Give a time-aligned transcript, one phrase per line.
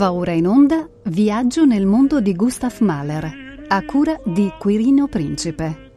[0.00, 5.90] Va ora in onda Viaggio nel mondo di Gustav Mahler, a cura di Quirino Principe.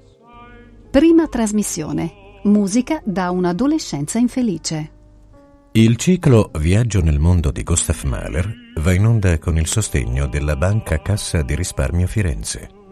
[0.92, 2.42] Prima trasmissione.
[2.44, 4.92] Musica da un'adolescenza infelice.
[5.72, 10.58] Il ciclo Viaggio nel mondo di Gustav Mahler va in onda con il sostegno della
[10.58, 12.83] Banca Cassa di Risparmio Firenze.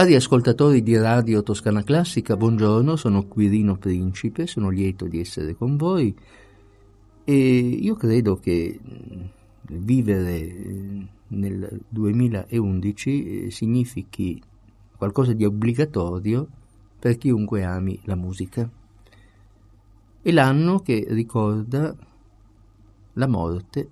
[0.00, 5.76] Cari ascoltatori di Radio Toscana Classica, buongiorno, sono Quirino Principe, sono lieto di essere con
[5.76, 6.16] voi
[7.22, 8.80] e io credo che
[9.72, 14.42] vivere nel 2011 eh, significhi
[14.96, 16.48] qualcosa di obbligatorio
[16.98, 18.66] per chiunque ami la musica.
[20.22, 21.94] È l'anno che ricorda
[23.12, 23.88] la morte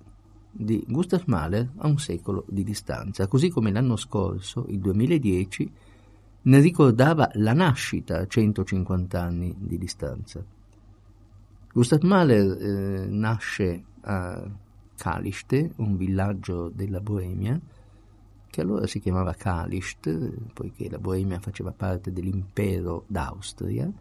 [0.49, 5.71] di Gustav Mahler a un secolo di distanza, così come l'anno scorso, il 2010,
[6.41, 10.43] ne ricordava la nascita a 150 anni di distanza.
[11.71, 14.49] Gustav Mahler eh, nasce a
[14.95, 17.59] Kalište, un villaggio della Boemia,
[18.49, 20.09] che allora si chiamava Kalicht,
[20.53, 23.91] poiché la Boemia faceva parte dell'impero d'Austria,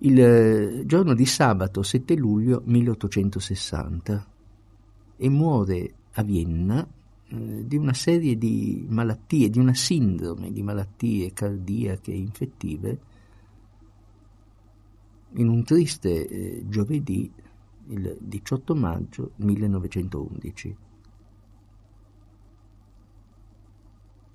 [0.00, 4.26] il eh, giorno di sabato 7 luglio 1860
[5.16, 6.86] e muore a Vienna
[7.28, 13.00] eh, di una serie di malattie, di una sindrome di malattie cardiache e infettive,
[15.32, 17.30] in un triste eh, giovedì,
[17.88, 20.76] il 18 maggio 1911.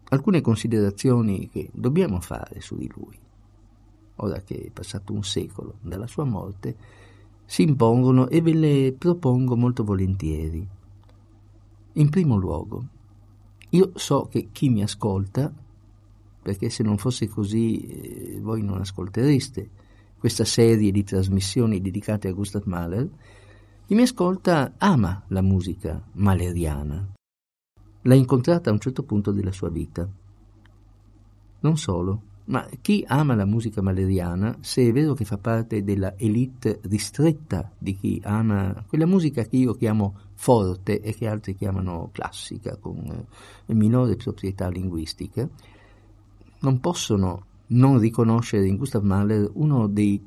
[0.09, 3.17] Alcune considerazioni che dobbiamo fare su di lui,
[4.17, 6.75] ora che è passato un secolo dalla sua morte,
[7.45, 10.79] si impongono e ve le propongo molto volentieri.
[11.93, 12.85] In primo luogo,
[13.69, 15.53] io so che chi mi ascolta,
[16.41, 19.69] perché se non fosse così eh, voi non ascoltereste
[20.17, 23.09] questa serie di trasmissioni dedicate a Gustav Mahler,
[23.85, 27.13] chi mi ascolta ama la musica maleriana.
[28.03, 30.07] L'ha incontrata a un certo punto della sua vita.
[31.59, 36.15] Non solo, ma chi ama la musica maleriana, se è vero che fa parte della
[36.17, 42.09] elite ristretta di chi ama quella musica che io chiamo forte e che altri chiamano
[42.11, 42.97] classica, con
[43.65, 45.47] eh, minore proprietà linguistica,
[46.59, 50.21] non possono non riconoscere in Gustav Mahler uno dei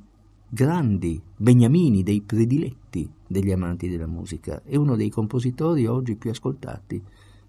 [0.48, 7.02] grandi beniamini, dei prediletti degli amanti della musica e uno dei compositori oggi più ascoltati,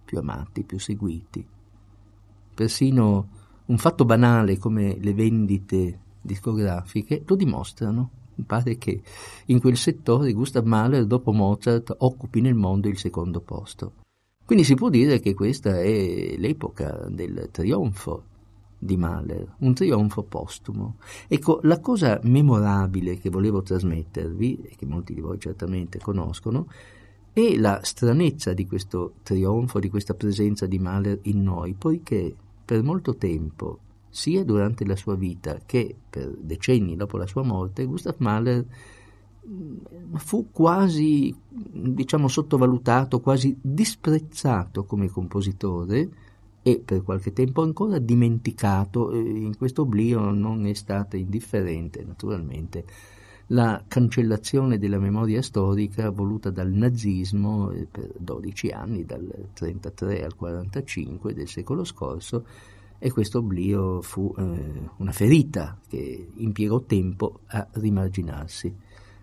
[0.04, 1.46] più amati, più seguiti.
[2.54, 3.28] Persino
[3.66, 8.10] un fatto banale come le vendite discografiche lo dimostrano.
[8.36, 9.02] Mi pare che
[9.46, 13.94] in quel settore Gustav Mahler, dopo Mozart, occupi nel mondo il secondo posto.
[14.46, 18.24] Quindi si può dire che questa è l'epoca del trionfo
[18.78, 20.98] di Mahler, un trionfo postumo.
[21.28, 26.68] Ecco, la cosa memorabile che volevo trasmettervi, e che molti di voi certamente conoscono,
[27.34, 32.84] è la stranezza di questo trionfo, di questa presenza di Mahler in noi, poiché per
[32.84, 38.16] molto tempo, sia durante la sua vita che per decenni dopo la sua morte, Gustav
[38.18, 38.66] Mahler
[39.48, 46.10] mm, fu quasi, diciamo, sottovalutato, quasi disprezzato come compositore
[46.62, 49.14] e per qualche tempo ancora dimenticato.
[49.14, 52.86] In questo oblio non è stata indifferente, naturalmente,
[53.48, 60.36] la cancellazione della memoria storica voluta dal nazismo eh, per 12 anni, dal 33 al
[60.36, 62.46] 45 del secolo scorso,
[62.98, 68.74] e questo oblio fu eh, una ferita che impiegò tempo a rimarginarsi.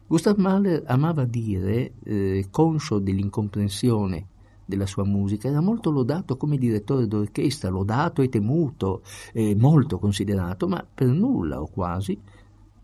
[0.06, 4.26] Gustav Mahler amava dire, eh, conscio dell'incomprensione
[4.64, 9.02] della sua musica, era molto lodato come direttore d'orchestra, lodato e temuto,
[9.32, 12.20] eh, molto considerato, ma per nulla o quasi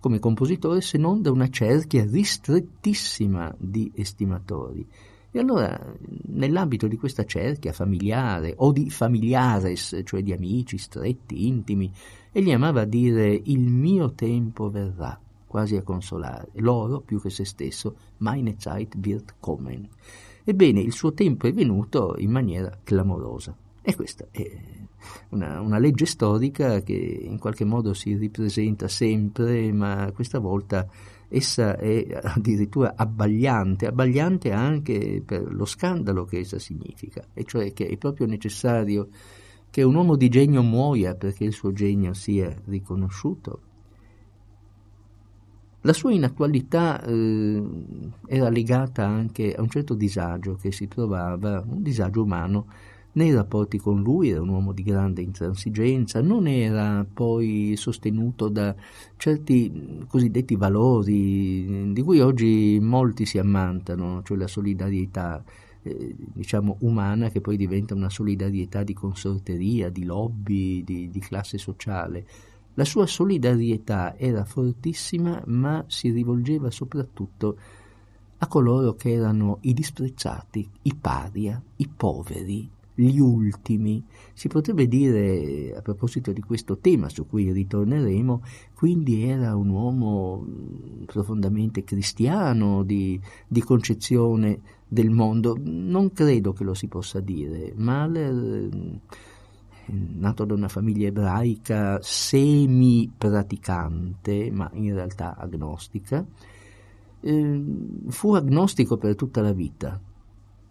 [0.01, 4.87] come compositore se non da una cerchia ristrettissima di estimatori.
[5.31, 5.79] E allora,
[6.29, 11.93] nell'ambito di questa cerchia familiare o di familiares, cioè di amici stretti, intimi,
[12.33, 17.95] egli amava dire il mio tempo verrà, quasi a consolare, loro più che se stesso,
[18.19, 19.89] meine Zeit wird kommen.
[20.45, 23.55] Ebbene, il suo tempo è venuto in maniera clamorosa.
[23.83, 24.51] E questa è
[25.31, 30.87] una, una, legge storica che in qualche modo si ripresenta sempre, ma questa volta
[31.29, 37.87] essa è addirittura abbagliante, abbagliante anche per lo scandalo che essa significa, e cioè che
[37.87, 39.09] è proprio necessario
[39.71, 43.61] che un uomo di genio muoia perché il suo genio sia riconosciuto.
[45.83, 47.63] La sua inattualità eh,
[48.27, 52.67] era legata anche a un certo disagio che si provava, un disagio umano,
[53.19, 58.73] nei rapporti con lui, era un uomo di grande intransigenza, non era poi sostenuto da
[59.17, 65.43] certi cosiddetti valori di cui oggi molti si ammantano, cioè la solidarietà
[65.83, 71.59] eh, diciamo umana che poi diventa una solidarietà di consorteria, di lobby, di, di classe
[71.59, 72.25] sociale.
[72.75, 77.59] La sua solidarietà era fortissima, ma si rivolgeva soprattutto
[78.39, 84.05] a coloro che erano i disprezzati, i paria, i poveri, gli ultimi.
[84.33, 88.43] Si potrebbe dire, a proposito di questo tema su cui ritorneremo,
[88.75, 90.45] quindi era un uomo
[91.07, 95.57] profondamente cristiano, di, di concezione del mondo.
[95.61, 97.73] Non credo che lo si possa dire.
[97.77, 98.69] Mahler,
[99.87, 106.27] nato da una famiglia ebraica semi-praticante, ma in realtà agnostica,
[107.21, 110.01] fu agnostico per tutta la vita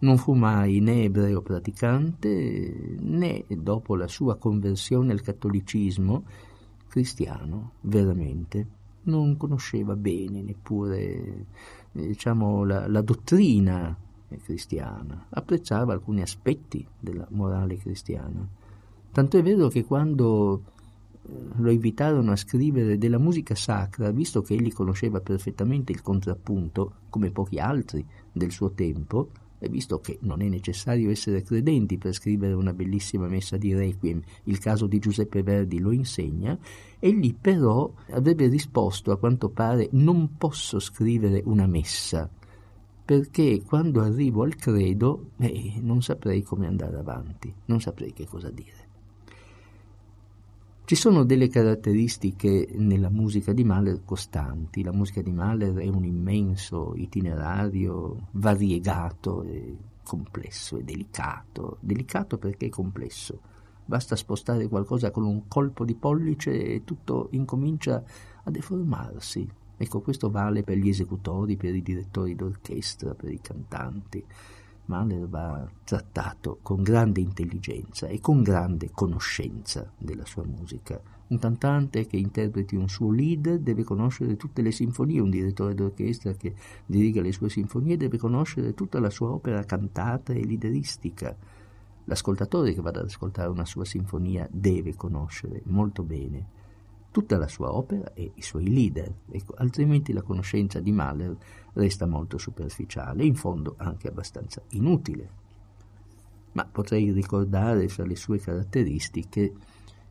[0.00, 6.24] non fu mai né ebreo praticante né dopo la sua conversione al cattolicismo
[6.88, 8.76] cristiano veramente.
[9.02, 11.46] Non conosceva bene neppure
[11.92, 13.96] diciamo, la, la dottrina
[14.42, 18.46] cristiana, apprezzava alcuni aspetti della morale cristiana.
[19.10, 20.62] Tanto è vero che quando
[21.22, 26.92] eh, lo invitarono a scrivere della musica sacra, visto che egli conosceva perfettamente il contrappunto,
[27.08, 32.12] come pochi altri del suo tempo, e visto che non è necessario essere credenti per
[32.12, 36.58] scrivere una bellissima messa di requiem, il caso di Giuseppe Verdi lo insegna,
[36.98, 42.30] egli però avrebbe risposto a quanto pare non posso scrivere una messa,
[43.04, 48.50] perché quando arrivo al credo eh, non saprei come andare avanti, non saprei che cosa
[48.50, 48.87] dire.
[50.88, 54.82] Ci sono delle caratteristiche nella musica di Mahler costanti.
[54.82, 61.76] La musica di Mahler è un immenso itinerario variegato e complesso e delicato.
[61.80, 63.38] Delicato perché è complesso.
[63.84, 68.02] Basta spostare qualcosa con un colpo di pollice e tutto incomincia
[68.44, 69.46] a deformarsi.
[69.76, 74.24] Ecco, questo vale per gli esecutori, per i direttori d'orchestra, per i cantanti.
[74.88, 80.98] Mahler va trattato con grande intelligenza e con grande conoscenza della sua musica.
[81.28, 86.32] Un cantante che interpreti un suo lead deve conoscere tutte le sinfonie, un direttore d'orchestra
[86.32, 86.54] che
[86.86, 91.36] diriga le sue sinfonie deve conoscere tutta la sua opera cantata e lideristica.
[92.04, 96.56] L'ascoltatore che vada ad ascoltare una sua sinfonia deve conoscere molto bene
[97.10, 101.36] tutta la sua opera e i suoi leader, ecco, altrimenti la conoscenza di Mahler
[101.78, 105.46] resta molto superficiale in fondo anche abbastanza inutile.
[106.52, 109.52] Ma potrei ricordare fra le sue caratteristiche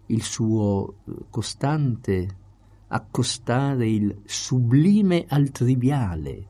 [0.08, 2.46] il suo eh, costante
[2.88, 6.48] accostare il sublime al triviale,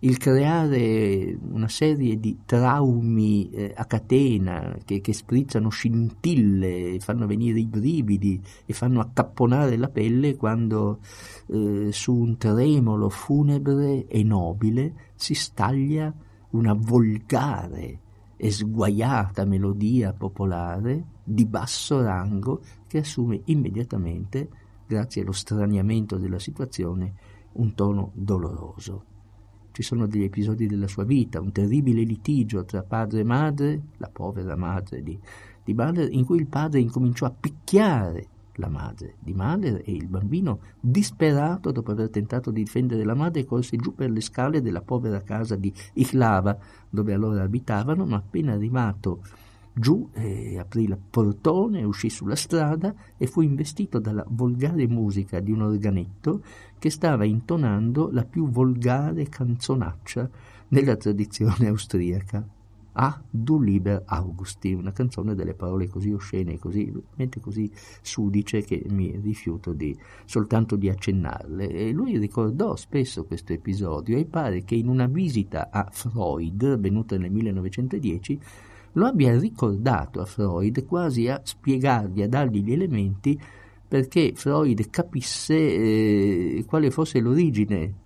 [0.00, 7.60] il creare una serie di traumi eh, a catena che, che, sprizzano scintille, fanno venire
[7.60, 10.98] i brividi e fanno accapponare la pelle quando
[11.46, 16.12] eh, su un tremolo funebre e nobile si staglia
[16.50, 18.00] una volgare
[18.36, 24.48] e sguaiata melodia popolare di basso rango che assume immediatamente,
[24.86, 27.14] grazie allo straniamento della situazione,
[27.52, 29.14] un tono doloroso
[29.76, 34.08] ci sono degli episodi della sua vita, un terribile litigio tra padre e madre, la
[34.10, 35.18] povera madre di,
[35.62, 40.06] di Mahler, in cui il padre incominciò a picchiare la madre di Mahler e il
[40.06, 44.80] bambino, disperato dopo aver tentato di difendere la madre, corse giù per le scale della
[44.80, 46.56] povera casa di Ichlava,
[46.88, 49.20] dove allora abitavano, ma appena arrivato
[49.78, 55.52] giù eh, aprì il portone, uscì sulla strada e fu investito dalla volgare musica di
[55.52, 56.42] un organetto
[56.78, 60.30] che stava intonando la più volgare canzonaccia
[60.68, 62.48] nella tradizione austriaca.
[62.98, 66.90] Ah, du lieber Augusti, una canzone delle parole così oscene, così,
[67.42, 71.68] così sudice che mi rifiuto di, soltanto di accennarle.
[71.68, 77.18] E lui ricordò spesso questo episodio e pare che in una visita a Freud, venuta
[77.18, 78.40] nel 1910,
[78.96, 83.40] lo abbia ricordato a Freud quasi a spiegargli, a dargli gli elementi
[83.88, 88.04] perché Freud capisse eh, quale fosse l'origine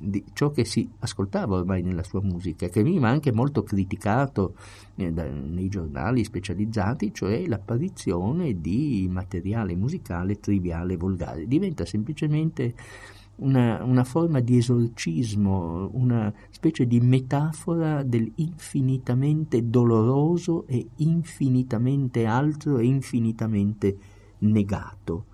[0.00, 4.54] di ciò che si ascoltava ormai nella sua musica, che veniva anche molto criticato
[4.94, 11.48] eh, da, nei giornali specializzati, cioè l'apparizione di materiale musicale triviale e volgare.
[11.48, 12.74] Diventa semplicemente
[13.38, 22.84] una, una, forma di esorcismo, una specie di metafora dell'infinitamente doloroso e infinitamente altro e
[22.86, 23.96] infinitamente
[24.38, 25.24] negato.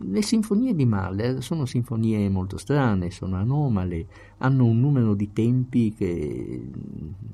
[0.00, 4.06] le sinfonie di Mahler sono sinfonie molto strane, sono anomale,
[4.38, 6.70] hanno un numero di tempi che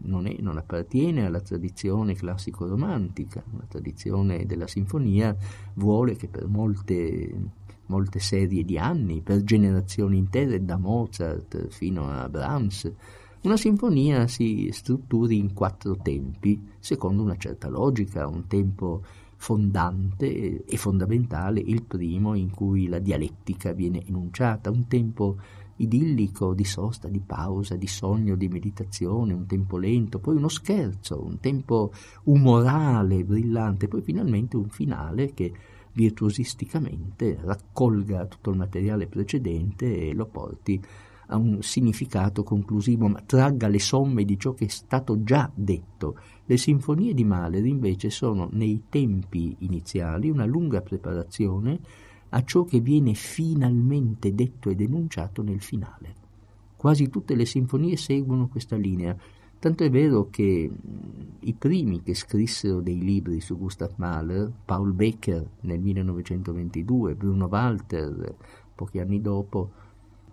[0.03, 3.43] non, è, non appartiene alla tradizione classico-romantica.
[3.57, 5.37] La tradizione della sinfonia
[5.75, 7.35] vuole che per molte,
[7.87, 12.93] molte serie di anni, per generazioni intere, da Mozart fino a Brahms,
[13.43, 19.03] una sinfonia si strutturi in quattro tempi, secondo una certa logica, un tempo
[19.37, 25.37] fondante e fondamentale, il primo in cui la dialettica viene enunciata, un tempo
[25.77, 31.23] idillico di sosta, di pausa, di sogno, di meditazione, un tempo lento, poi uno scherzo,
[31.23, 31.93] un tempo
[32.25, 35.53] umorale, brillante, poi finalmente un finale che
[35.95, 40.81] virtuosisticamente raccolga tutto il materiale precedente e lo porti
[41.29, 46.19] a un significato conclusivo, ma tragga le somme di ciò che è stato già detto.
[46.45, 51.81] Le sinfonie di Mahler invece sono nei tempi iniziali una lunga preparazione
[52.31, 56.23] a ciò che viene finalmente detto e denunciato nel finale.
[56.77, 59.17] Quasi tutte le sinfonie seguono questa linea,
[59.65, 60.71] tanto è vero che
[61.41, 68.37] i primi che scrissero dei libri su Gustav Mahler, Paul Becker nel 1922, Bruno Walter
[68.75, 69.71] pochi anni dopo,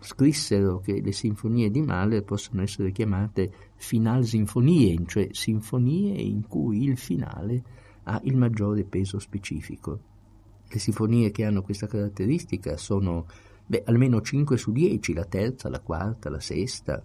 [0.01, 6.97] scrissero che le sinfonie di Mahler possono essere chiamate finalsinfonie, cioè sinfonie in cui il
[6.97, 7.63] finale
[8.03, 9.99] ha il maggiore peso specifico.
[10.67, 13.27] Le sinfonie che hanno questa caratteristica sono
[13.65, 17.01] beh, almeno 5 su 10, la terza, la quarta, la sesta,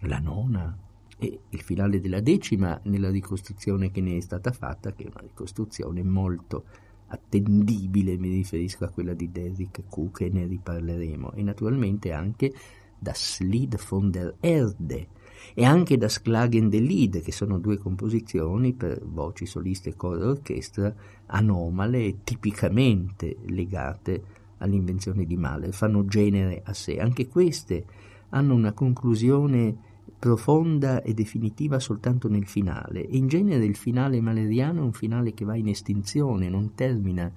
[0.00, 0.90] la nona
[1.22, 5.20] e il finale della decima nella ricostruzione che ne è stata fatta, che è una
[5.20, 6.64] ricostruzione molto
[7.06, 12.52] attendibile, mi riferisco a quella di Derrick Cook e ne riparleremo, e naturalmente anche
[12.98, 15.06] Das Lied von der Erde
[15.54, 20.28] e anche Das Klagen der Lied, che sono due composizioni per voci soliste e coro
[20.28, 20.92] orchestra
[21.26, 24.24] anomale e tipicamente legate
[24.58, 26.98] all'invenzione di Mahler, fanno genere a sé.
[26.98, 27.84] Anche queste
[28.30, 29.90] hanno una conclusione
[30.22, 33.00] profonda e definitiva soltanto nel finale.
[33.00, 37.28] in genere il finale maleriano è un finale che va in estinzione, non termina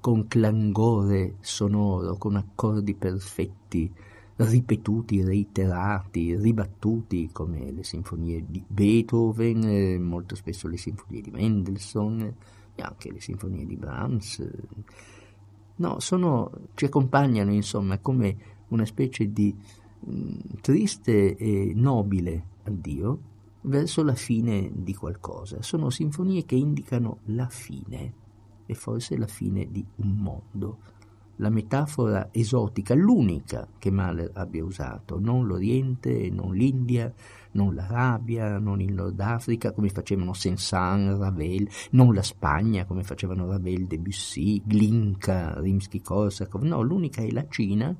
[0.00, 3.88] con clangore sonoro, con accordi perfetti,
[4.34, 12.22] ripetuti, reiterati, ribattuti come le sinfonie di Beethoven, molto spesso le sinfonie di Mendelssohn
[12.74, 14.44] e anche le sinfonie di Brahms.
[15.76, 18.36] No, sono, ci accompagnano insomma come
[18.70, 19.54] una specie di
[20.60, 23.18] triste e nobile addio
[23.62, 25.62] verso la fine di qualcosa.
[25.62, 28.14] Sono sinfonie che indicano la fine
[28.66, 30.78] e forse la fine di un mondo.
[31.36, 37.12] La metafora esotica, l'unica che Mahler abbia usato, non l'Oriente, non l'India,
[37.52, 43.48] non l'Arabia, non il Nord Africa come facevano Saint-Saëns, Ravel, non la Spagna come facevano
[43.48, 47.96] Ravel, Debussy, Glinka, Rimsky-Korsakov, no, l'unica è la Cina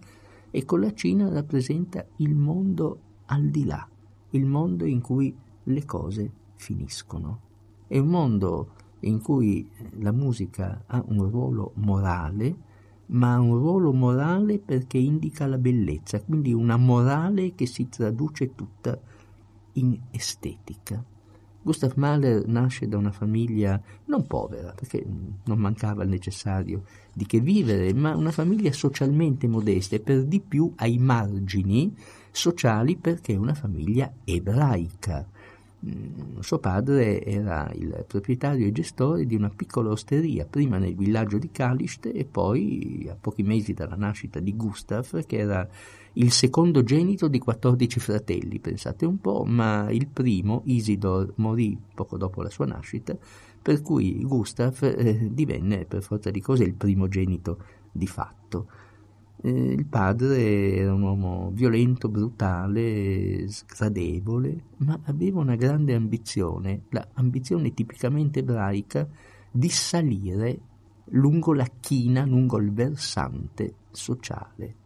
[0.53, 3.89] e con la Cina rappresenta il mondo al di là,
[4.31, 7.41] il mondo in cui le cose finiscono.
[7.87, 9.67] È un mondo in cui
[9.99, 12.57] la musica ha un ruolo morale,
[13.07, 18.55] ma ha un ruolo morale perché indica la bellezza, quindi una morale che si traduce
[18.55, 19.01] tutta
[19.73, 21.03] in estetica.
[21.62, 25.04] Gustav Mahler nasce da una famiglia non povera, perché
[25.45, 30.40] non mancava il necessario di che vivere, ma una famiglia socialmente modesta e per di
[30.40, 31.95] più ai margini
[32.31, 35.26] sociali perché è una famiglia ebraica.
[35.85, 41.38] Mm, suo padre era il proprietario e gestore di una piccola osteria, prima nel villaggio
[41.38, 45.69] di Kalište e poi a pochi mesi dalla nascita di Gustav, che era
[46.14, 52.42] il secondogenito di 14 fratelli, pensate un po', ma il primo, Isidor, morì poco dopo
[52.42, 53.16] la sua nascita,
[53.62, 57.59] per cui Gustav eh, divenne per forza di cose il primogenito
[57.90, 58.66] di fatto.
[59.40, 67.73] Eh, il padre era un uomo violento, brutale, sgradevole, ma aveva una grande ambizione, l'ambizione
[67.73, 69.09] tipicamente ebraica
[69.50, 70.61] di salire
[71.07, 74.81] lungo la china, lungo il versante sociale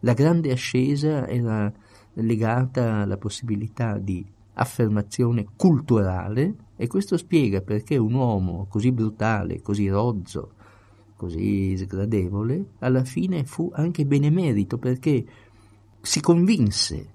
[0.00, 1.72] la grande ascesa era
[2.14, 4.24] legata alla possibilità di
[4.54, 10.52] affermazione culturale e questo spiega perché un uomo così brutale, così rozzo,
[11.16, 15.24] così sgradevole, alla fine fu anche benemerito perché
[16.00, 17.14] si convinse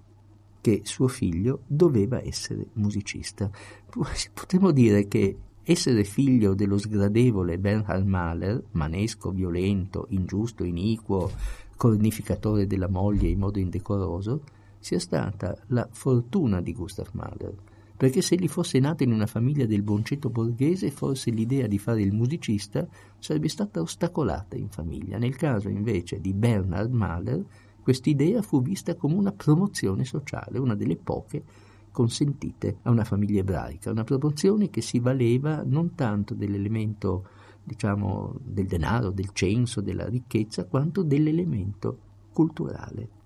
[0.62, 3.50] che suo figlio doveva essere musicista.
[4.34, 11.32] Potremmo dire che essere figlio dello sgradevole Bernhard Mahler, manesco, violento, ingiusto, iniquo,
[11.82, 14.44] cornificatore della moglie in modo indecoroso,
[14.78, 17.56] sia stata la fortuna di Gustav Mahler,
[17.98, 22.04] perché se egli fosse nato in una famiglia del boncetto borghese, forse l'idea di fare
[22.04, 25.18] il musicista sarebbe stata ostacolata in famiglia.
[25.18, 27.44] Nel caso invece di Bernard Mahler,
[27.82, 31.44] quest'idea fu vista come una promozione sociale, una delle poche
[31.90, 37.26] consentite a una famiglia ebraica, una promozione che si valeva non tanto dell'elemento
[37.64, 41.98] diciamo, del denaro, del censo, della ricchezza, quanto dell'elemento
[42.32, 43.20] culturale.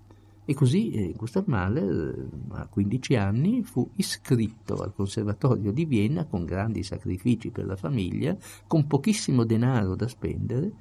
[0.48, 6.24] E così eh, Gustav Mahler eh, a 15 anni fu iscritto al Conservatorio di Vienna
[6.24, 8.36] con grandi sacrifici per la famiglia,
[8.68, 10.72] con pochissimo denaro da spendere,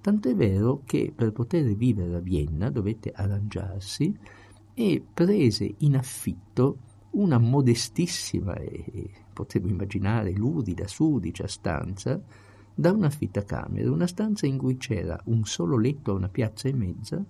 [0.00, 4.16] tant'è vero che per poter vivere a Vienna dovette arrangiarsi
[4.74, 6.78] e prese in affitto
[7.10, 12.20] una modestissima e potevo immaginare lurida, sudicia stanza
[12.78, 13.10] da una
[13.44, 17.20] camera, una stanza in cui c'era un solo letto a una piazza e mezza,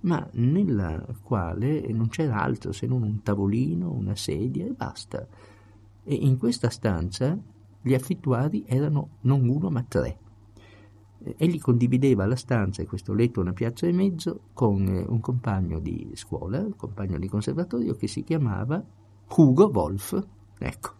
[0.00, 5.28] ma nella quale non c'era altro se non un tavolino, una sedia e basta.
[6.04, 7.38] E in questa stanza
[7.82, 10.18] gli affittuari erano non uno ma tre.
[11.36, 15.80] Egli condivideva la stanza e questo letto una piazza e mezzo con eh, un compagno
[15.80, 18.82] di scuola, un compagno di conservatorio che si chiamava
[19.36, 20.26] Hugo Wolf,
[20.58, 20.92] ecco,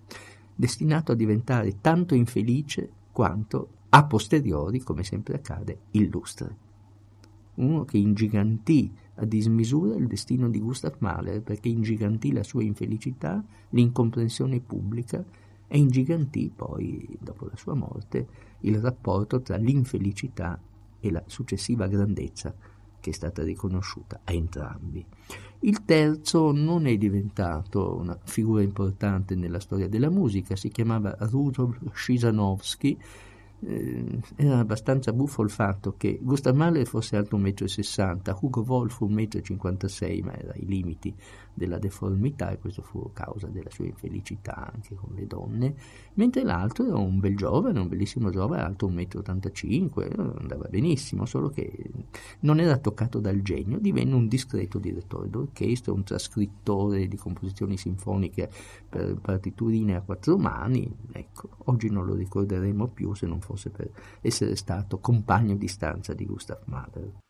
[0.55, 6.57] destinato a diventare tanto infelice quanto a posteriori, come sempre accade, illustre.
[7.55, 13.41] Uno che ingigantì a dismisura il destino di Gustav Mahler perché ingigantì la sua infelicità,
[13.71, 15.25] l'incomprensione pubblica
[15.69, 18.27] e ingigantì poi, dopo la sua morte,
[18.63, 20.61] il rapporto tra l'infelicità
[20.99, 22.53] e la successiva grandezza
[22.99, 25.07] che è stata riconosciuta a entrambi.
[25.61, 31.79] Il terzo non è diventato una figura importante nella storia della musica, si chiamava Rudolf
[31.93, 32.99] Schisanowski
[33.67, 39.01] eh, era abbastanza buffo il fatto che Gustav Mahler fosse alto 1,60 m, Hugo Wolf
[39.01, 41.15] 1,56 m, ma era ai limiti
[41.55, 45.75] della deformità e questo fu causa della sua infelicità anche con le donne,
[46.15, 51.49] mentre l'altro era un bel giovane, un bellissimo giovane, alto 1,85 m, andava benissimo, solo
[51.51, 51.91] che
[52.41, 58.51] non era toccato dal genio, divenne un discreto direttore d'orchestra, un trascrittore di composizioni sinfoniche
[58.89, 63.91] per partiturine a quattro mani, ecco, oggi non lo ricorderemo più se non fosse per
[64.21, 67.24] essere stato compagno di stanza di Gustav Mahler.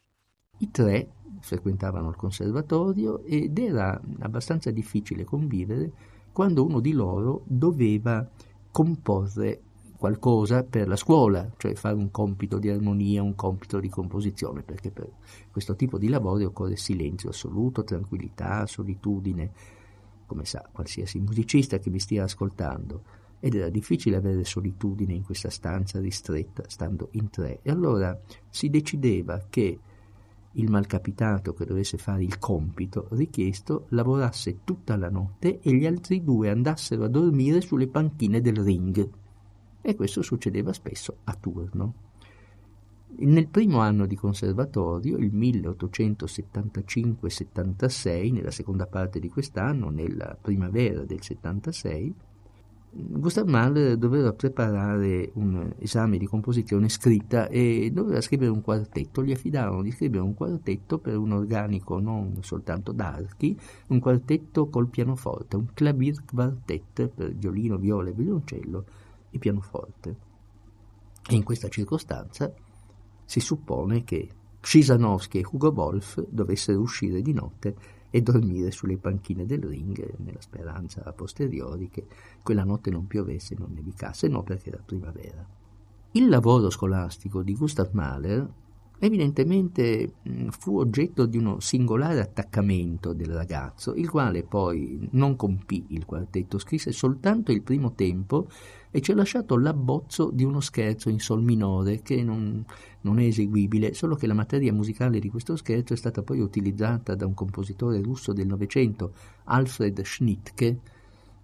[0.59, 1.09] I tre
[1.41, 5.91] frequentavano il conservatorio ed era abbastanza difficile convivere
[6.33, 8.29] quando uno di loro doveva
[8.71, 9.61] comporre
[9.97, 14.91] qualcosa per la scuola, cioè fare un compito di armonia, un compito di composizione, perché
[14.91, 15.09] per
[15.51, 19.53] questo tipo di lavoro occorre silenzio assoluto, tranquillità, solitudine,
[20.27, 23.03] come sa qualsiasi musicista che mi stia ascoltando.
[23.41, 27.61] Ed era difficile avere solitudine in questa stanza ristretta, stando in tre.
[27.63, 29.79] E allora si decideva che
[30.55, 36.23] il malcapitato che dovesse fare il compito richiesto lavorasse tutta la notte e gli altri
[36.23, 39.09] due andassero a dormire sulle panchine del ring.
[39.81, 41.95] E questo succedeva spesso a turno.
[43.17, 51.23] Nel primo anno di conservatorio, il 1875-76, nella seconda parte di quest'anno, nella primavera del
[51.23, 52.13] 76,
[52.97, 59.25] Gustav Mahler doveva preparare un esame di composizione scritta e doveva scrivere un quartetto.
[59.25, 64.87] Gli affidarono di scrivere un quartetto per un organico non soltanto d'archi, un quartetto col
[64.87, 68.85] pianoforte, un clavier quartet per violino, viola e violoncello
[69.31, 70.17] e pianoforte.
[71.29, 72.53] E in questa circostanza
[73.25, 74.29] si suppone che
[74.61, 77.75] Schisanowski e Hugo Wolf dovessero uscire di notte
[78.15, 82.07] e dormire sulle panchine del ring nella speranza a posteriori che
[82.45, 85.45] quella notte non piovesse e non nevicasse, no perché era primavera.
[86.13, 88.49] Il lavoro scolastico di Gustav Mahler
[89.01, 90.13] evidentemente
[90.51, 96.59] fu oggetto di uno singolare attaccamento del ragazzo, il quale poi non compì il quartetto,
[96.59, 98.47] scrisse soltanto il primo tempo
[98.97, 102.65] e ci ha lasciato l'abbozzo di uno scherzo in sol minore che non,
[103.01, 107.17] non è eseguibile, solo che la materia musicale di questo scherzo è stata poi utilizzata
[107.17, 109.15] da un compositore russo del Novecento,
[109.47, 110.79] Alfred Schnittke,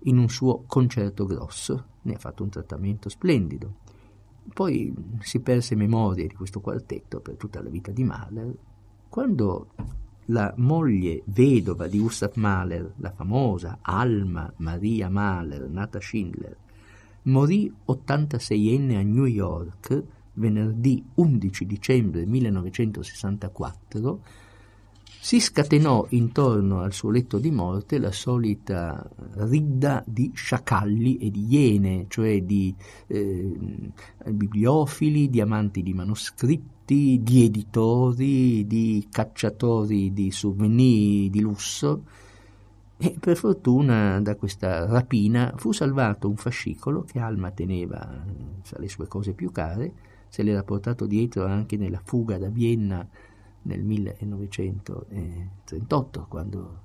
[0.05, 1.87] in un suo concerto grosso.
[2.03, 3.79] Ne ha fatto un trattamento splendido.
[4.55, 8.57] Poi si perse memoria di questo quartetto per tutta la vita di Mahler,
[9.09, 9.71] quando
[10.27, 16.57] la moglie vedova di Gustav Mahler, la famosa Alma Maria Mahler, nata Schindler,
[17.23, 20.03] morì 86enne a New York
[20.35, 24.21] venerdì 11 dicembre 1964
[25.23, 31.47] si scatenò intorno al suo letto di morte la solita ridda di sciacalli e di
[31.47, 32.75] iene, cioè di
[33.07, 33.59] eh,
[34.27, 42.05] bibliofili, di amanti di manoscritti, di editori, di cacciatori di souvenir di lusso,
[43.03, 47.99] E per fortuna da questa rapina fu salvato un fascicolo che Alma teneva
[48.63, 49.91] tra le sue cose più care,
[50.29, 53.09] se l'era portato dietro anche nella fuga da Vienna
[53.63, 56.81] nel 1938, quando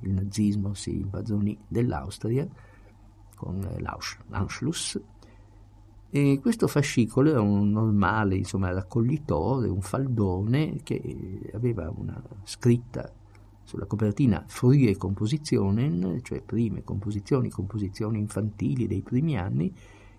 [0.00, 2.44] il nazismo si impadronì dell'Austria
[3.36, 3.64] con
[4.30, 5.00] l'Anschluss.
[6.10, 13.08] E questo fascicolo era un normale insomma, raccoglitore, un faldone che aveva una scritta
[13.64, 19.72] sulla copertina Frühe Compositionen, cioè prime composizioni, composizioni infantili dei primi anni,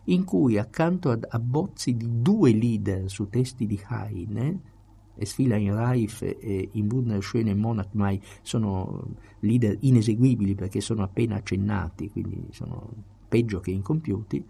[0.05, 4.71] in cui accanto ad abbozzi di due leader su testi di Heine,
[5.15, 11.35] Es fiel ein Reif e in wunderschönen Monat Mai sono leader ineseguibili perché sono appena
[11.35, 12.89] accennati, quindi sono
[13.27, 14.43] peggio che incompiuti,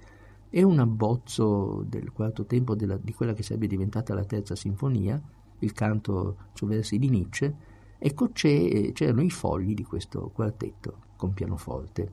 [0.50, 5.22] e un abbozzo del quarto tempo della, di quella che sarebbe diventata la terza sinfonia,
[5.60, 7.56] il canto su versi di Nietzsche,
[8.06, 12.12] ecco c'erano i fogli di questo quartetto con pianoforte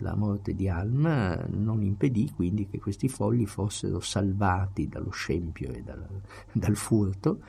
[0.00, 5.82] la morte di Alma non impedì quindi che questi fogli fossero salvati dallo scempio e
[5.82, 6.06] dal,
[6.52, 7.40] dal furto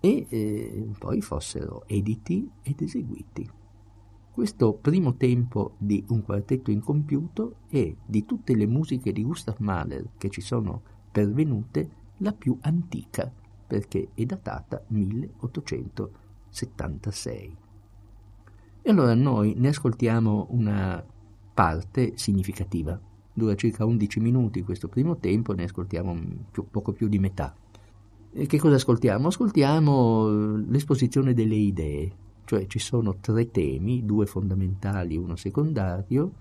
[0.00, 3.48] e eh, poi fossero editi ed eseguiti.
[4.30, 10.10] Questo primo tempo di un quartetto incompiuto è di tutte le musiche di Gustav Mahler
[10.18, 13.32] che ci sono pervenute la più antica
[13.66, 14.84] perché è datata
[16.56, 17.56] 1876.
[18.82, 21.04] E allora noi ne ascoltiamo una
[21.52, 22.98] parte significativa.
[23.32, 26.16] Dura circa 11 minuti questo primo tempo, ne ascoltiamo
[26.50, 27.54] più, poco più di metà.
[28.32, 29.28] E che cosa ascoltiamo?
[29.28, 32.12] Ascoltiamo eh, l'esposizione delle idee,
[32.44, 36.32] cioè ci sono tre temi, due fondamentali, uno secondario,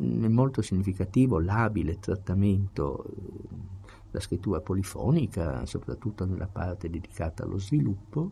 [0.00, 3.12] mm, è molto significativo l'abile trattamento, eh,
[4.10, 8.30] la scrittura polifonica, soprattutto nella parte dedicata allo sviluppo,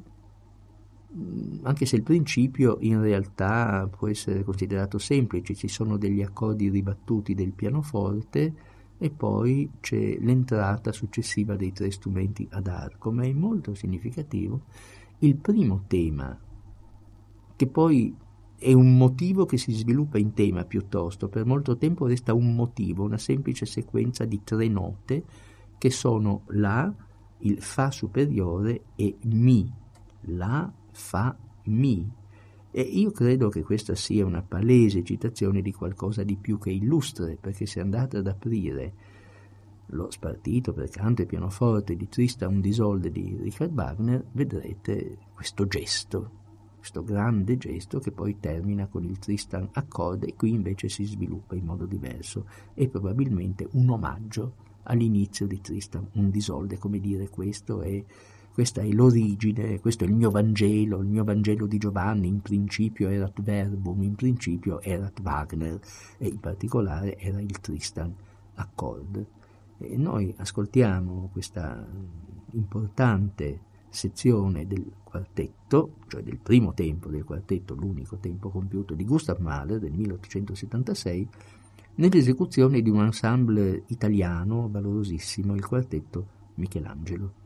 [1.63, 7.35] anche se il principio in realtà può essere considerato semplice, ci sono degli accordi ribattuti
[7.35, 8.55] del pianoforte
[8.99, 14.63] e poi c'è l'entrata successiva dei tre strumenti ad arco, ma è molto significativo
[15.21, 16.39] il primo tema,
[17.57, 18.15] che poi
[18.59, 23.05] è un motivo che si sviluppa in tema piuttosto, per molto tempo resta un motivo,
[23.05, 25.25] una semplice sequenza di tre note
[25.79, 26.93] che sono La,
[27.39, 29.71] il Fa superiore e Mi,
[30.23, 32.11] La, fa mi.
[32.71, 37.37] E io credo che questa sia una palese citazione di qualcosa di più che illustre,
[37.41, 39.15] perché se andate ad aprire
[39.91, 46.31] lo spartito per canto e pianoforte di Tristan Disolde di Richard Wagner, vedrete questo gesto,
[46.77, 51.55] questo grande gesto che poi termina con il Tristan accorde e qui invece si sviluppa
[51.55, 52.47] in modo diverso.
[52.75, 54.55] È probabilmente un omaggio
[54.85, 58.05] all'inizio di Tristan un Disolde, come dire questo è
[58.57, 63.11] questa è l'origine, questo è il mio Vangelo, il mio Vangelo di Giovanni, in principio
[63.11, 65.79] erat verbum, in principio erat Wagner
[66.17, 68.15] e in particolare era il Tristan
[68.55, 69.27] Accord.
[69.77, 71.87] E noi ascoltiamo questa
[72.53, 79.39] importante sezione del quartetto, cioè del primo tempo del quartetto, l'unico tempo compiuto di Gustav
[79.39, 81.29] Mahler del 1876,
[81.97, 87.45] nell'esecuzione di un ensemble italiano valorosissimo, il quartetto Michelangelo.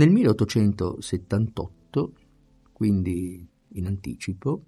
[0.00, 2.12] Nel 1878,
[2.72, 4.64] quindi in anticipo,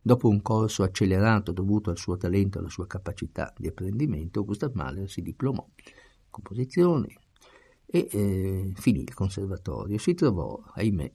[0.00, 4.72] dopo un corso accelerato dovuto al suo talento e alla sua capacità di apprendimento, Gustav
[4.74, 5.82] Mahler si diplomò in
[6.30, 7.18] composizione
[7.84, 9.98] e eh, finì il conservatorio.
[9.98, 11.10] Si trovò, ahimè,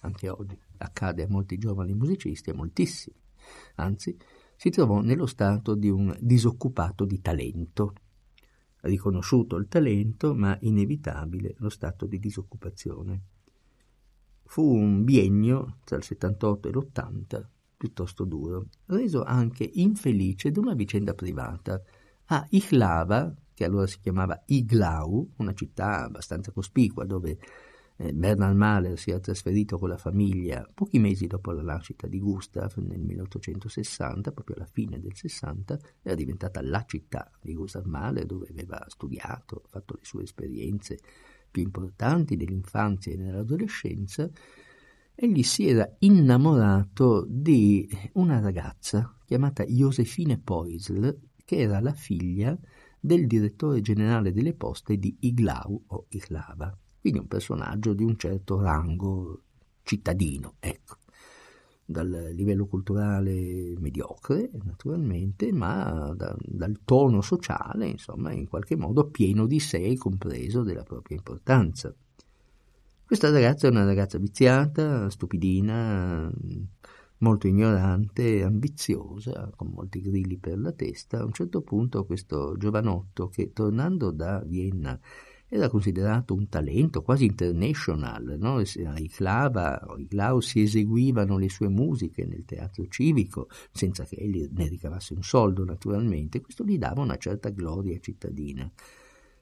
[0.00, 3.16] anche oggi accade a molti giovani musicisti, a moltissimi,
[3.76, 4.14] anzi,
[4.56, 7.94] si trovò nello stato di un disoccupato di talento.
[8.84, 13.22] Riconosciuto il talento, ma inevitabile lo stato di disoccupazione.
[14.44, 17.44] Fu un biennio tra il 78 e l'80
[17.78, 21.80] piuttosto duro, reso anche infelice da una vicenda privata.
[22.26, 27.38] A Ichlava, che allora si chiamava Iglau, una città abbastanza cospicua dove
[27.96, 32.74] Bernard Mahler si era trasferito con la famiglia pochi mesi dopo la nascita di Gustav
[32.78, 38.48] nel 1860, proprio alla fine del 60, era diventata la città di Gustav Mahler dove
[38.50, 40.98] aveva studiato, fatto le sue esperienze
[41.48, 44.28] più importanti dell'infanzia e dell'adolescenza.
[45.14, 52.58] Egli si era innamorato di una ragazza chiamata Josefine Poisl, che era la figlia
[52.98, 58.58] del direttore generale delle poste di Iglau o Iglava quindi un personaggio di un certo
[58.62, 59.42] rango
[59.82, 60.96] cittadino, ecco,
[61.84, 69.44] dal livello culturale mediocre naturalmente, ma da, dal tono sociale, insomma, in qualche modo pieno
[69.44, 71.94] di sé e compreso della propria importanza.
[73.04, 76.32] Questa ragazza è una ragazza viziata, stupidina,
[77.18, 81.18] molto ignorante, ambiziosa, con molti grilli per la testa.
[81.18, 84.98] A un certo punto questo giovanotto che tornando da Vienna
[85.56, 88.36] era considerato un talento quasi international.
[88.38, 88.60] No?
[88.60, 94.48] I Clava, i Glau si eseguivano le sue musiche nel teatro civico senza che egli
[94.50, 98.68] ne ricavasse un soldo naturalmente, questo gli dava una certa gloria cittadina.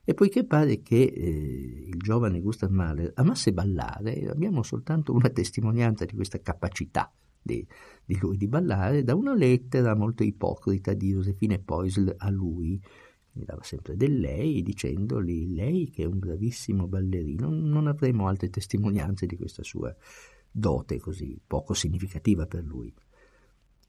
[0.04, 6.04] E poiché pare che eh, il giovane Gustav Mahler amasse ballare, abbiamo soltanto una testimonianza
[6.04, 7.66] di questa capacità di,
[8.04, 12.80] di lui di ballare da una lettera molto ipocrita di Josefine Poisl a lui,
[13.34, 18.50] mi dava sempre del lei dicendogli lei che è un bravissimo ballerino non avremo altre
[18.50, 19.94] testimonianze di questa sua
[20.50, 22.92] dote così poco significativa per lui.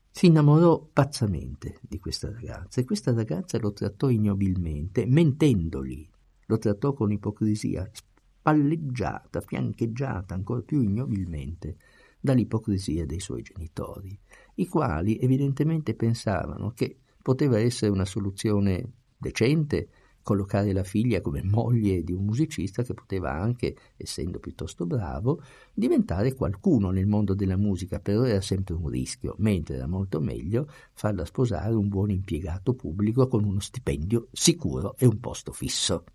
[0.10, 6.08] Si innamorò pazzamente di questa ragazza e questa ragazza lo trattò ignobilmente mentendogli.
[6.45, 11.77] Lo trattò con ipocrisia spalleggiata fiancheggiata ancor più ignobilmente
[12.19, 14.17] dall'ipocrisia dei suoi genitori
[14.56, 18.91] i quali evidentemente pensavano che poteva essere una soluzione
[19.24, 19.88] decente
[20.24, 26.34] collocare la figlia come moglie di un musicista che poteva anche, essendo piuttosto bravo, diventare
[26.34, 31.26] qualcuno nel mondo della musica, però era sempre un rischio, mentre era molto meglio farla
[31.26, 36.06] sposare un buon impiegato pubblico con uno stipendio sicuro e un posto fisso.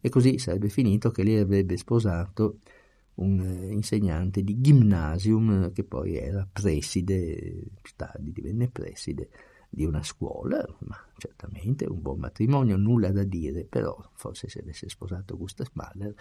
[0.00, 2.58] E così sarebbe finito che lei avrebbe sposato
[3.14, 9.30] un eh, insegnante di gymnasium che poi era preside, più tardi divenne preside
[9.74, 14.88] di una scuola, ma certamente un buon matrimonio, nulla da dire, però forse se avesse
[14.88, 16.14] sposato Gustav Mahler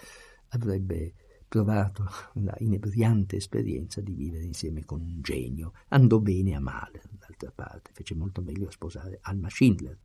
[0.49, 1.13] avrebbe
[1.47, 5.73] provato la inebriante esperienza di vivere insieme con un genio.
[5.89, 9.97] Andò bene a Mahler, d'altra parte, fece molto meglio a sposare Alma Schindler.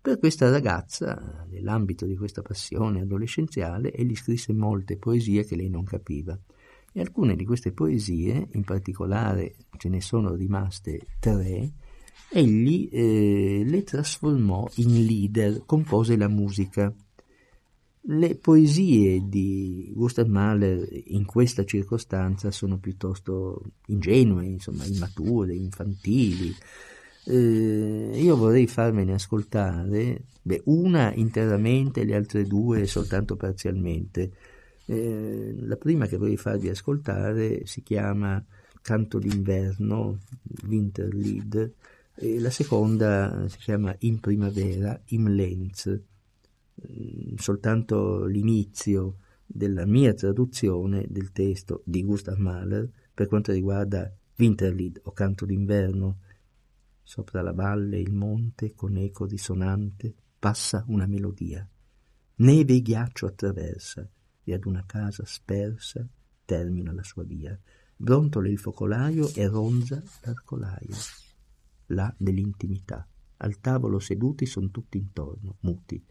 [0.00, 5.82] Per questa ragazza, nell'ambito di questa passione adolescenziale, egli scrisse molte poesie che lei non
[5.82, 6.38] capiva.
[6.92, 11.72] E alcune di queste poesie, in particolare ce ne sono rimaste tre,
[12.30, 16.92] egli eh, le trasformò in leader, compose la musica.
[18.06, 26.54] Le poesie di Gustav Mahler in questa circostanza sono piuttosto ingenue, insomma, immature, infantili.
[27.26, 34.32] Eh, io vorrei farmene ascoltare beh, una interamente, le altre due soltanto parzialmente.
[34.86, 38.44] Eh, la prima che vorrei farvi ascoltare si chiama
[38.82, 40.18] Canto d'inverno,
[40.66, 41.72] Winterlied,
[42.16, 51.06] e la seconda si chiama In primavera, Im Lenz, mm, soltanto l'inizio della mia traduzione
[51.08, 56.18] del testo di Gustav Mahler per quanto riguarda Winterlied o Canto d'inverno.
[57.02, 61.68] Sopra la valle il monte con eco risonante passa una melodia.
[62.36, 64.08] Neve e ghiaccio attraversa
[64.42, 66.06] e ad una casa spersa
[66.44, 67.58] termina la sua via.
[67.96, 70.94] Brontola il focolaio e ronza l'arcolaio
[71.86, 73.06] là dell'intimità.
[73.38, 76.02] Al tavolo seduti son tutti intorno, muti.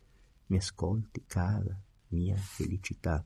[0.48, 1.82] Mi ascolti, cara
[2.14, 3.26] mia felicità.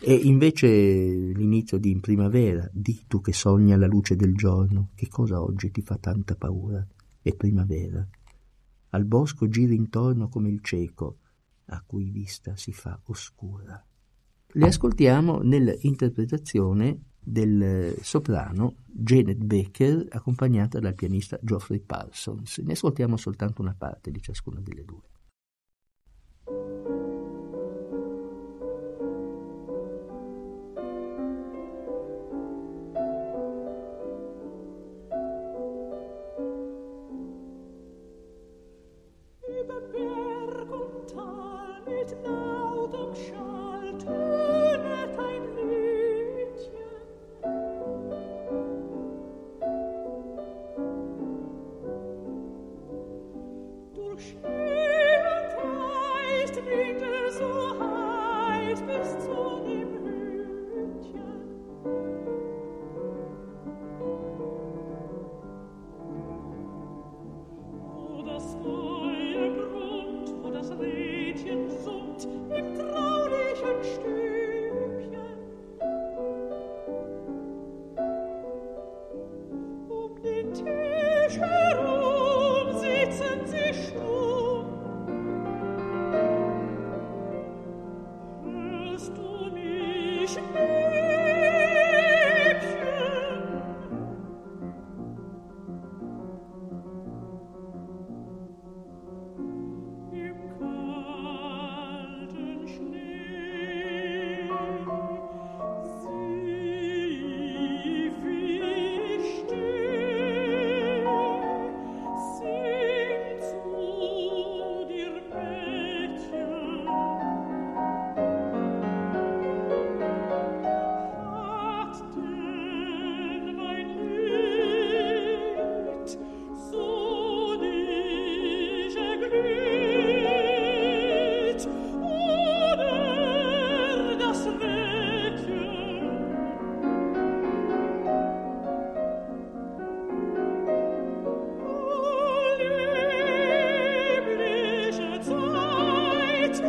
[0.00, 5.08] E invece l'inizio di in primavera, di tu che sogni alla luce del giorno, che
[5.08, 6.86] cosa oggi ti fa tanta paura?
[7.20, 8.06] È primavera.
[8.90, 11.18] Al bosco giri intorno come il cieco,
[11.66, 13.84] a cui vista si fa oscura.
[14.54, 22.58] Le ascoltiamo nell'interpretazione del soprano Janet Baker accompagnata dal pianista Geoffrey Parsons.
[22.58, 25.00] Ne ascoltiamo soltanto una parte di ciascuna delle due.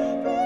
[0.04, 0.43] La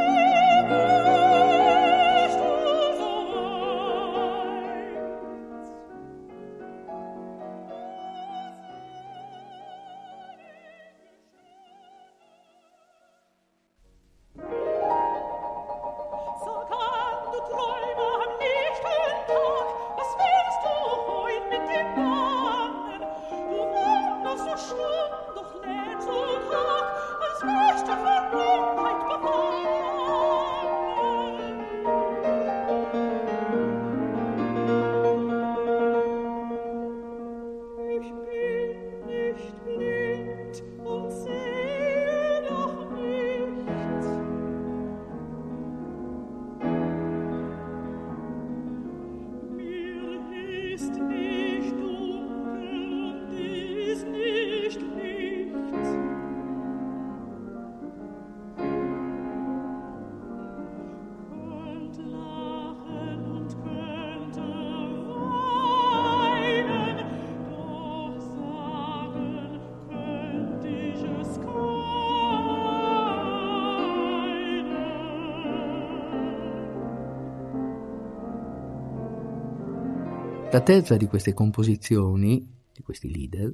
[80.62, 83.54] terza di queste composizioni, di questi leader,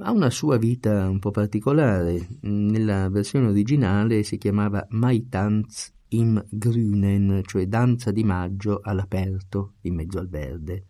[0.00, 2.26] ha una sua vita un po' particolare.
[2.40, 9.94] Nella versione originale si chiamava Mai Tanz im Grünen, cioè danza di maggio all'aperto, in
[9.94, 10.84] mezzo al verde.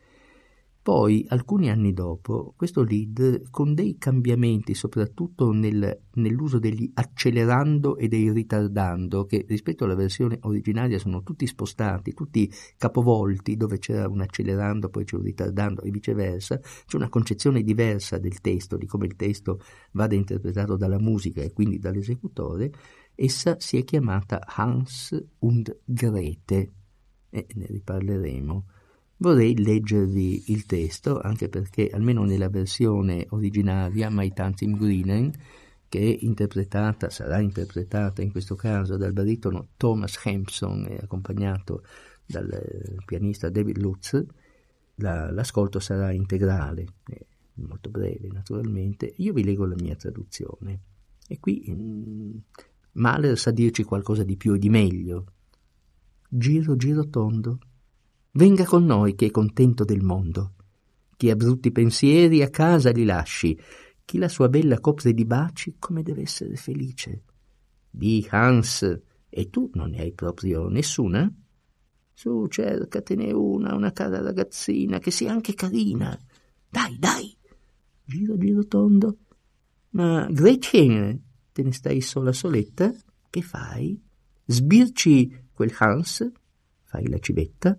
[0.85, 8.07] Poi, alcuni anni dopo, questo lead, con dei cambiamenti, soprattutto nel, nell'uso degli accelerando e
[8.07, 14.21] dei ritardando, che rispetto alla versione originaria sono tutti spostati, tutti capovolti, dove c'era un
[14.21, 19.07] accelerando, poi c'è un ritardando e viceversa, c'è una concezione diversa del testo, di come
[19.07, 19.61] il testo
[19.93, 22.71] vada interpretato dalla musica e quindi dall'esecutore,
[23.15, 26.73] essa si è chiamata Hans und Grete,
[27.31, 28.67] e ne riparleremo.
[29.17, 35.33] Vorrei leggervi il testo, anche perché almeno nella versione originaria, Mai Tanzim Greenen,
[35.89, 41.85] che è interpretata, sarà interpretata in questo caso dal baritono Thomas Hampson e accompagnato
[42.27, 42.49] dal
[43.05, 44.25] pianista David Lutz,
[44.97, 46.87] la, l'ascolto sarà integrale,
[47.55, 49.13] molto breve naturalmente.
[49.19, 50.81] Io vi leggo la mia traduzione.
[51.27, 52.37] E qui mh, mm,
[52.93, 55.27] Mahler sa dirci qualcosa di più e di meglio.
[56.29, 57.59] Giro, giro tondo,
[58.37, 60.55] Venga con noi che è contento del mondo.
[61.17, 63.57] Chi ha brutti pensieri a casa li lasci,
[64.05, 67.23] chi la sua bella copre di baci come deve essere felice.
[67.89, 71.33] Di Hans, e tu non ne hai proprio nessuna?
[72.13, 76.19] Su, cercatene una, una cara ragazzina, che sia anche carina.
[76.69, 77.37] Dai, dai.
[78.05, 79.19] Giro, giro tondo.
[79.91, 81.23] Ma Gretchen,
[81.53, 82.93] te ne stai sola soletta?
[83.31, 83.97] Che fai?
[84.45, 86.29] Sbirci quel Hans?
[86.83, 87.79] Fai la civetta?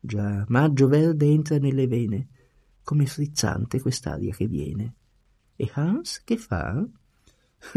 [0.00, 2.28] Già, maggio verde entra nelle vene.
[2.82, 4.94] Come frizzante quest'aria che viene.
[5.56, 6.86] E Hans che fa?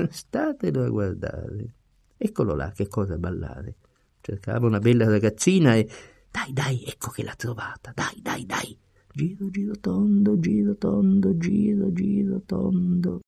[0.09, 1.73] Statelo a guardare.
[2.15, 3.75] Eccolo là che cosa ballare.
[4.21, 5.89] Cercava una bella ragazzina e...
[6.29, 7.91] Dai, dai, ecco che l'ha trovata.
[7.93, 8.77] Dai, dai, dai.
[9.13, 13.19] Giro, giro tondo, giro tondo, giro, giro tondo.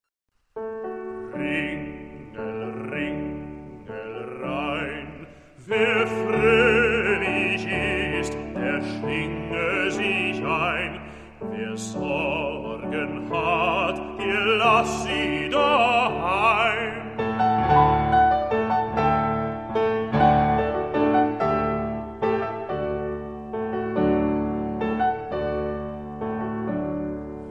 [1.34, 5.28] Ringel, ringel, rein,
[5.68, 6.73] wer fröhlich
[11.76, 17.02] Sorgen hat, ihr lasst sie daheim.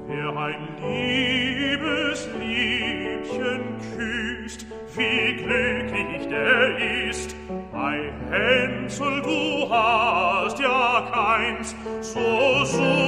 [0.07, 7.35] Wer ein liebes Liebchen küsst, wie glücklich der ist,
[7.73, 13.02] bei Hänsel, du hast ja keins, so, so,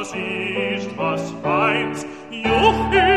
[0.00, 2.06] das ist was Feins.
[2.30, 3.09] Juchhi,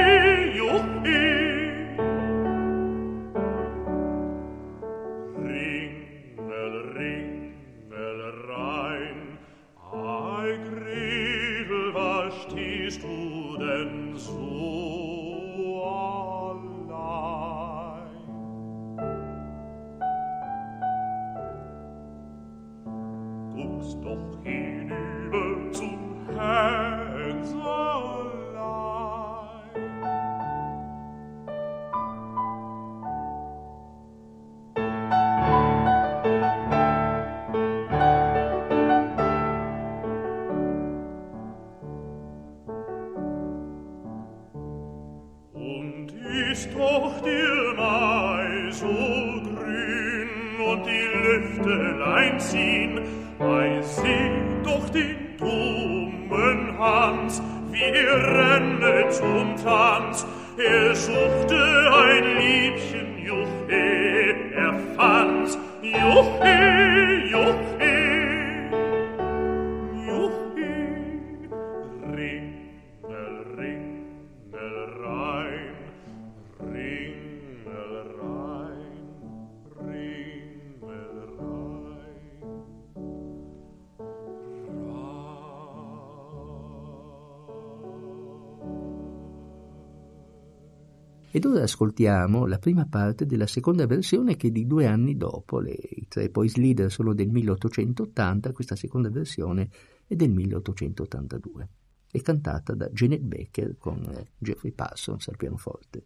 [91.63, 96.29] ascoltiamo la prima parte della seconda versione che di due anni dopo, le, i tre
[96.29, 99.69] Poise Leader sono del 1880, questa seconda versione
[100.05, 101.69] è del 1882.
[102.11, 104.05] È cantata da Janet Becker con
[104.37, 106.05] Jeffrey Parsons al pianoforte.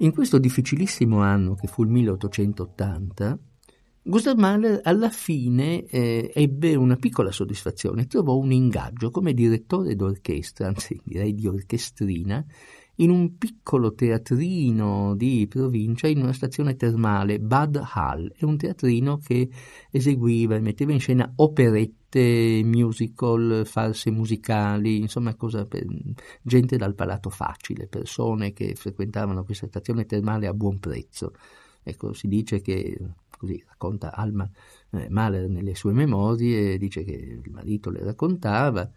[0.00, 3.36] In questo difficilissimo anno che fu il 1880,
[4.00, 10.68] Gustav Mahler alla fine eh, ebbe una piccola soddisfazione, trovò un ingaggio come direttore d'orchestra,
[10.68, 12.44] anzi direi di orchestrina,
[13.00, 19.18] in un piccolo teatrino di provincia in una stazione termale, Bad Hall, è un teatrino
[19.18, 19.48] che
[19.90, 25.86] eseguiva e metteva in scena operette, musical, farse musicali, insomma cosa per
[26.42, 31.34] gente dal palato facile, persone che frequentavano questa stazione termale a buon prezzo.
[31.82, 32.98] Ecco, si dice che,
[33.30, 34.50] così racconta Alma
[34.90, 38.90] eh, Mahler nelle sue memorie, dice che il marito le raccontava,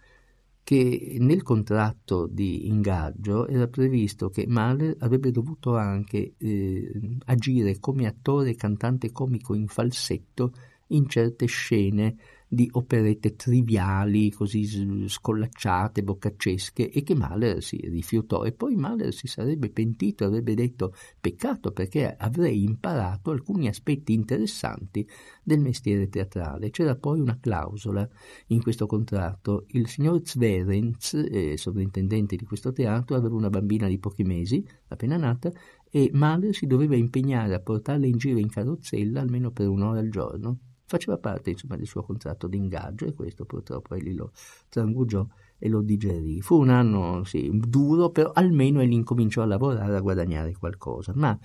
[0.72, 8.08] che nel contratto di ingaggio era previsto che Mahler avrebbe dovuto anche eh, agire come
[8.08, 10.54] attore cantante comico in falsetto
[10.88, 12.16] in certe scene
[12.54, 18.44] di operette triviali, così scollacciate, boccaccesche, e che Mahler si rifiutò.
[18.44, 25.08] E poi Mahler si sarebbe pentito, avrebbe detto peccato perché avrei imparato alcuni aspetti interessanti
[25.42, 26.72] del mestiere teatrale.
[26.72, 28.06] C'era poi una clausola
[28.48, 29.64] in questo contratto.
[29.70, 35.16] Il signor Zverenz, eh, sovrintendente di questo teatro, aveva una bambina di pochi mesi, appena
[35.16, 35.54] nata,
[35.90, 40.10] e Mahler si doveva impegnare a portarla in giro in carrozzella almeno per un'ora al
[40.10, 40.60] giorno
[40.92, 44.32] faceva parte insomma, del suo contratto di ingaggio e questo purtroppo egli lo
[44.68, 45.26] trangugiò
[45.58, 46.42] e lo digerì.
[46.42, 51.38] Fu un anno sì, duro, però almeno egli incominciò a lavorare, a guadagnare qualcosa, ma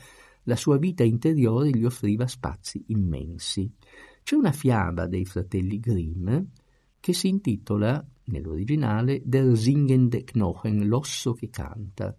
[0.44, 3.70] la sua vita interiore gli offriva spazi immensi.
[4.22, 6.38] C'è una fiaba dei fratelli Grimm
[6.98, 12.12] che si intitola, nell'originale, Der singende Knochen, l'osso che canta,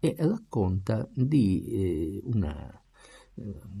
[0.00, 2.83] e racconta di eh, una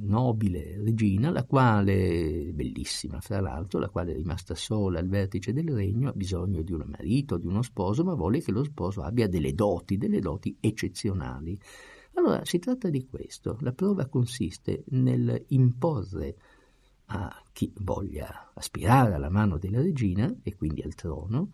[0.00, 5.70] nobile regina, la quale, bellissima fra l'altro, la quale è rimasta sola al vertice del
[5.70, 9.28] regno, ha bisogno di un marito, di uno sposo, ma vuole che lo sposo abbia
[9.28, 11.58] delle doti, delle doti eccezionali.
[12.14, 13.56] Allora si tratta di questo.
[13.60, 16.36] La prova consiste nel imporre
[17.06, 21.50] a chi voglia aspirare alla mano della regina e quindi al trono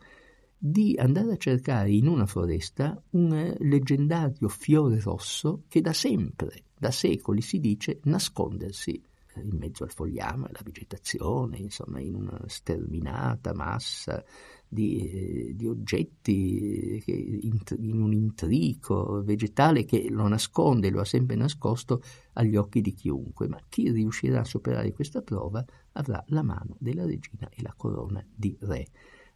[0.57, 6.91] di andare a cercare in una foresta un leggendario fiore rosso che da sempre da
[6.91, 8.93] secoli si dice nascondersi
[9.35, 14.25] eh, in mezzo al fogliame, alla vegetazione, insomma in una sterminata massa
[14.67, 21.05] di, eh, di oggetti che, in, in, un intrico vegetale che lo nasconde, lo ha
[21.05, 22.01] sempre nascosto
[22.33, 25.63] agli occhi di chiunque, ma chi riuscirà a superare questa prova
[25.93, 28.87] avrà la mano della regina e la corona di re.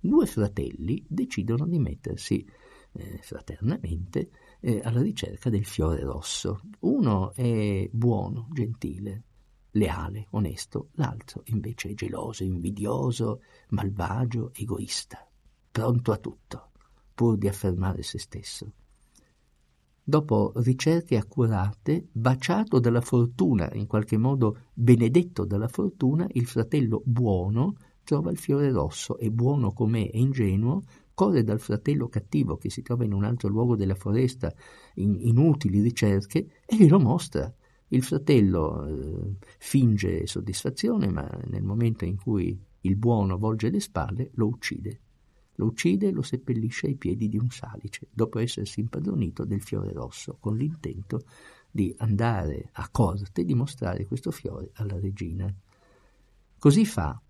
[0.01, 2.47] Due fratelli decidono di mettersi
[2.93, 4.31] eh, fraternamente
[4.65, 6.63] eh, alla ricerca del fiore rosso.
[6.81, 9.23] Uno è buono, gentile,
[9.73, 15.29] leale, onesto, l'altro invece è geloso, invidioso, malvagio, egoista,
[15.71, 16.71] pronto a tutto,
[17.15, 18.73] pur di affermare se stesso.
[20.03, 27.77] Dopo ricerche accurate, baciato dalla fortuna, in qualche modo benedetto dalla fortuna, il fratello buono
[28.03, 30.83] trova il fiore rosso e buono com'è e ingenuo
[31.15, 34.53] corre dal fratello cattivo che si trova in un altro luogo della foresta
[34.95, 37.53] in inutili ricerche e glielo mostra.
[37.89, 44.31] Il fratello eh, finge soddisfazione, ma nel momento in cui il buono volge le spalle
[44.35, 45.01] lo uccide.
[45.57, 49.93] Lo uccide e lo seppellisce ai piedi di un salice, dopo essersi impadronito del fiore
[49.93, 51.23] rosso, con l'intento
[51.71, 55.53] di andare a corte e di mostrare questo fiore alla regina.
[56.59, 57.21] Così fa,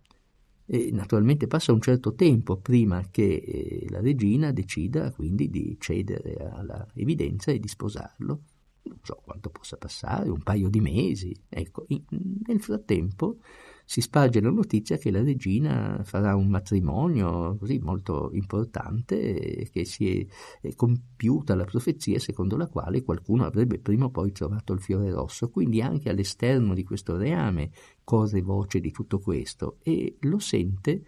[0.66, 6.36] e naturalmente passa un certo tempo prima che eh, la regina decida quindi di cedere
[6.36, 8.42] alla evidenza e di sposarlo.
[8.84, 11.34] Non so quanto possa passare, un paio di mesi.
[11.48, 12.02] Ecco, in,
[12.46, 13.38] nel frattempo
[13.84, 20.20] si sparge la notizia che la regina farà un matrimonio così molto importante che si
[20.20, 20.26] è,
[20.68, 25.10] è compiuta la profezia secondo la quale qualcuno avrebbe prima o poi trovato il fiore
[25.10, 27.70] rosso, quindi anche all'esterno di questo reame
[28.02, 31.02] corre voce di tutto questo e lo sente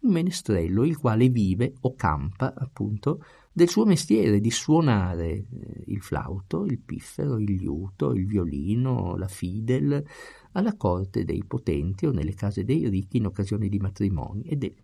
[0.00, 3.24] un menestrello il quale vive o campa appunto
[3.58, 5.46] del suo mestiere di suonare eh,
[5.86, 10.04] il flauto, il piffero, il liuto, il violino, la fidel
[10.58, 14.74] alla corte dei potenti o nelle case dei ricchi in occasione di matrimoni ed è,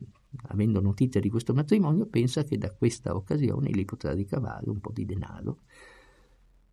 [0.49, 4.93] avendo notizia di questo matrimonio pensa che da questa occasione gli potrà ricavare un po'
[4.93, 5.61] di denaro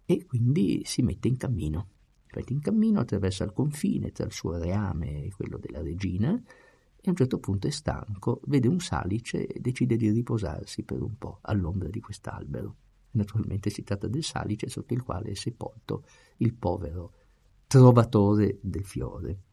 [0.06, 1.88] e quindi si mette in cammino.
[2.28, 6.32] Si mette in cammino, attraversa il confine tra il suo reame e quello della regina
[6.34, 11.02] e a un certo punto è stanco, vede un salice e decide di riposarsi per
[11.02, 12.76] un po' all'ombra di quest'albero.
[13.12, 16.04] Naturalmente si tratta del salice sotto il quale è sepolto
[16.38, 17.14] il povero
[17.72, 19.44] trovatore del fiore.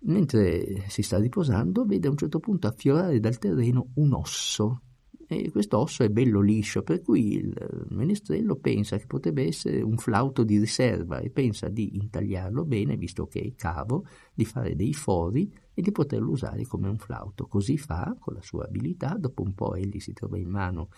[0.00, 4.82] Mentre si sta riposando, vede a un certo punto affiorare dal terreno un osso.
[5.28, 9.96] E questo osso è bello liscio, per cui il menestrello pensa che potrebbe essere un
[9.96, 14.94] flauto di riserva e pensa di intagliarlo bene, visto che è cavo, di fare dei
[14.94, 17.46] fori e di poterlo usare come un flauto.
[17.46, 20.88] Così fa, con la sua abilità, dopo un po' egli si trova in mano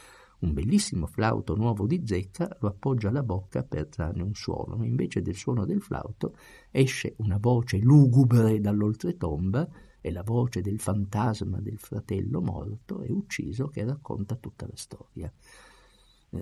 [0.41, 4.84] un bellissimo flauto nuovo di zecca, lo appoggia alla bocca per trarne un suono.
[4.84, 6.36] Invece del suono del flauto
[6.70, 9.68] esce una voce lugubre dall'oltretomba,
[10.01, 15.32] è la voce del fantasma del fratello morto e ucciso che racconta tutta la storia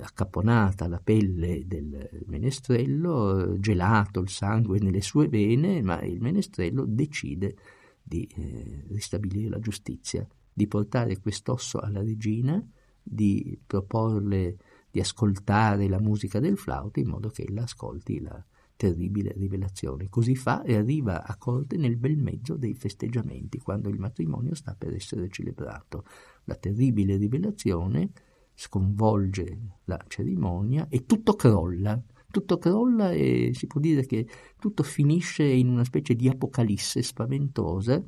[0.00, 7.56] accapponata la pelle del menestrello, gelato il sangue nelle sue vene, ma il menestrello decide
[8.02, 12.62] di eh, ristabilire la giustizia, di portare quest'osso alla regina,
[13.10, 14.56] di proporle
[14.90, 18.44] di ascoltare la musica del flauto in modo che ella ascolti la
[18.78, 20.08] terribile rivelazione.
[20.08, 24.74] Così fa e arriva a corte nel bel mezzo dei festeggiamenti, quando il matrimonio sta
[24.78, 26.04] per essere celebrato.
[26.44, 28.10] La terribile rivelazione
[28.54, 32.00] sconvolge la cerimonia e tutto crolla.
[32.30, 34.28] Tutto crolla e si può dire che
[34.58, 38.02] tutto finisce in una specie di apocalisse spaventosa,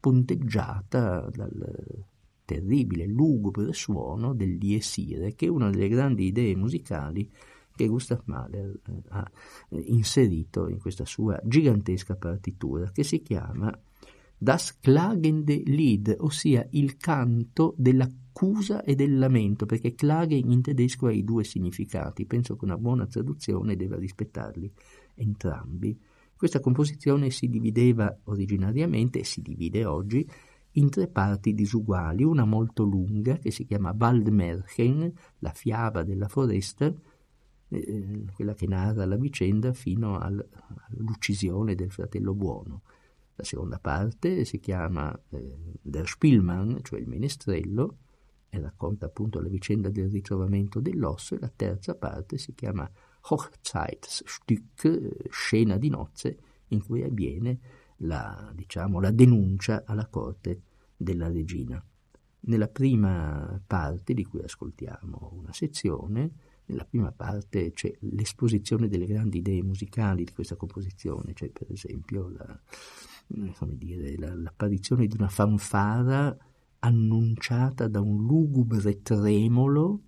[0.00, 2.06] ponteggiata dal
[2.44, 7.30] terribile, lugubre suono dell'Iesire, che è una delle grandi idee musicali
[7.74, 9.30] che Gustav Mahler eh, ha
[9.70, 13.76] eh, inserito in questa sua gigantesca partitura, che si chiama
[14.36, 21.12] Das klagende Lied, ossia il canto dell'accusa e del lamento, perché Klagen in tedesco ha
[21.12, 24.70] i due significati, penso che una buona traduzione debba rispettarli
[25.14, 25.98] entrambi.
[26.36, 30.28] Questa composizione si divideva originariamente e si divide oggi
[30.76, 36.92] in tre parti disuguali, una molto lunga che si chiama Waldmärchen, la fiaba della foresta,
[37.68, 40.44] eh, quella che narra la vicenda fino al,
[40.90, 42.82] all'uccisione del fratello buono.
[43.36, 47.98] La seconda parte si chiama eh, Der Spielmann, cioè il menestrello,
[48.48, 52.88] e racconta appunto la vicenda del ritrovamento dell'osso, e la terza parte si chiama
[53.20, 57.58] Hochzeitsstück, eh, scena di nozze, in cui avviene
[58.04, 60.60] la, diciamo, la denuncia alla corte
[60.96, 61.82] della regina.
[62.46, 66.30] Nella prima parte, di cui ascoltiamo una sezione,
[66.66, 72.28] nella prima parte c'è l'esposizione delle grandi idee musicali di questa composizione, c'è per esempio
[72.28, 72.60] la,
[73.26, 76.36] dire, la, l'apparizione di una fanfara
[76.80, 80.00] annunciata da un lugubre tremolo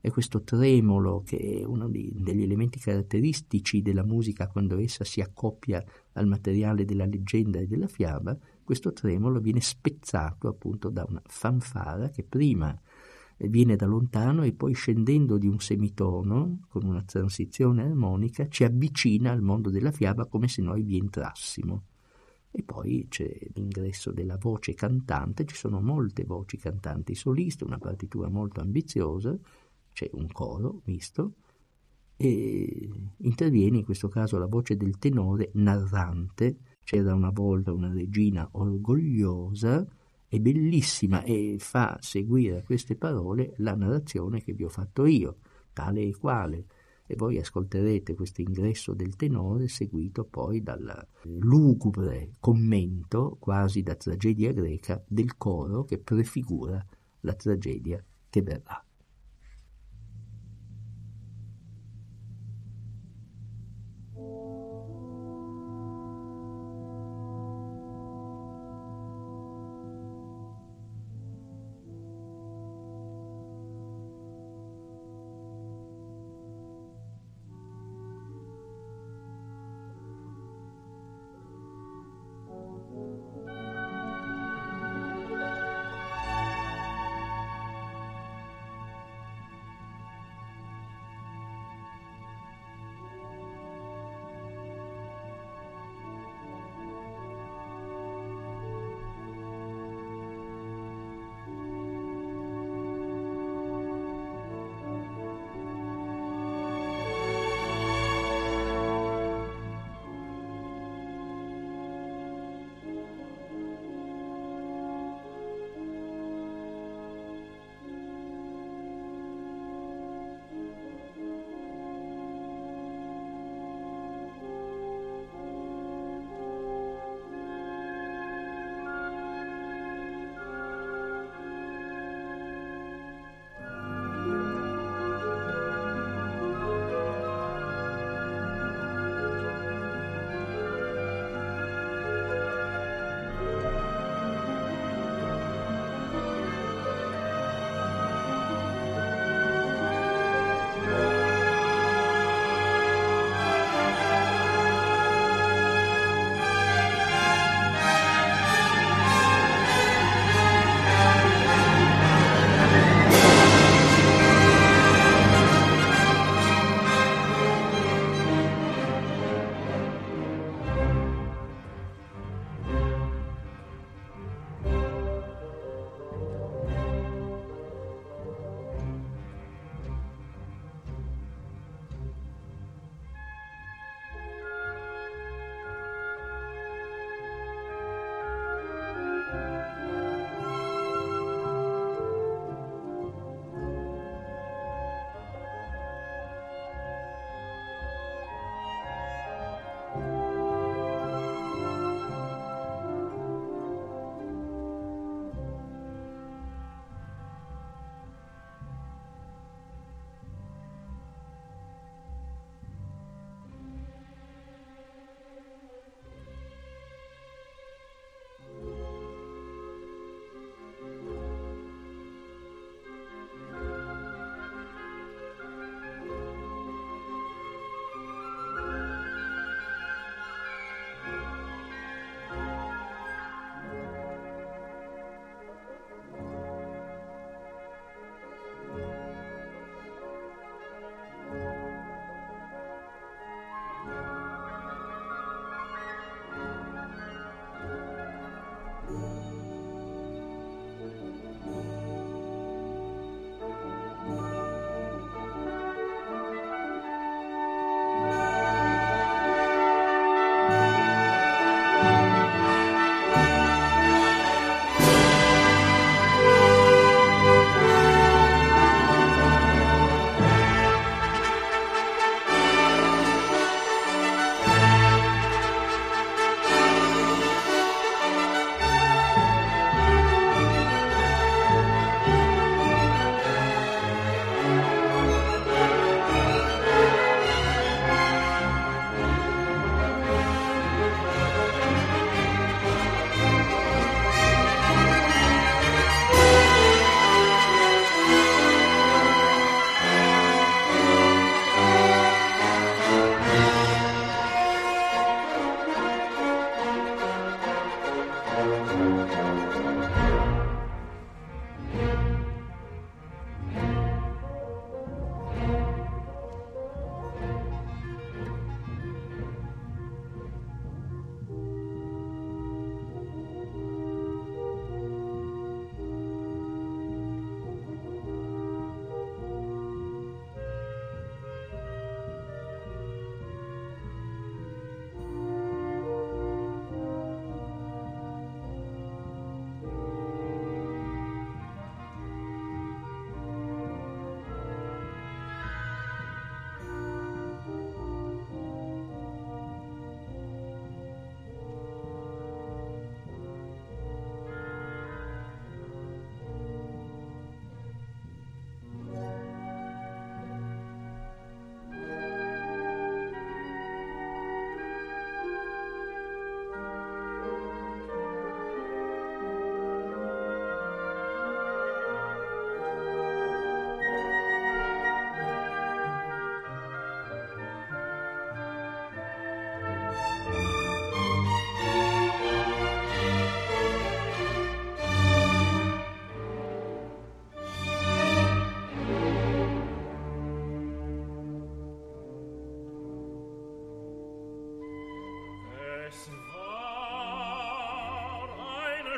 [0.00, 5.84] e questo tremolo, che è uno degli elementi caratteristici della musica quando essa si accoppia
[6.16, 12.10] al materiale della leggenda e della fiaba, questo tremolo viene spezzato appunto da una fanfara
[12.10, 12.78] che prima
[13.38, 19.30] viene da lontano e poi scendendo di un semitono, con una transizione armonica, ci avvicina
[19.30, 21.84] al mondo della fiaba come se noi vi entrassimo.
[22.50, 28.30] E poi c'è l'ingresso della voce cantante, ci sono molte voci cantanti soliste, una partitura
[28.30, 29.36] molto ambiziosa,
[29.92, 31.34] c'è un coro misto
[32.16, 32.88] e
[33.18, 36.58] interviene in questo caso la voce del tenore narrante.
[36.82, 39.86] C'era una volta una regina orgogliosa
[40.28, 45.38] e bellissima e fa seguire a queste parole la narrazione che vi ho fatto io,
[45.72, 46.66] tale e quale.
[47.08, 54.52] E voi ascolterete questo ingresso del tenore seguito poi dal lugubre commento, quasi da tragedia
[54.52, 56.84] greca, del coro che prefigura
[57.20, 58.85] la tragedia che verrà.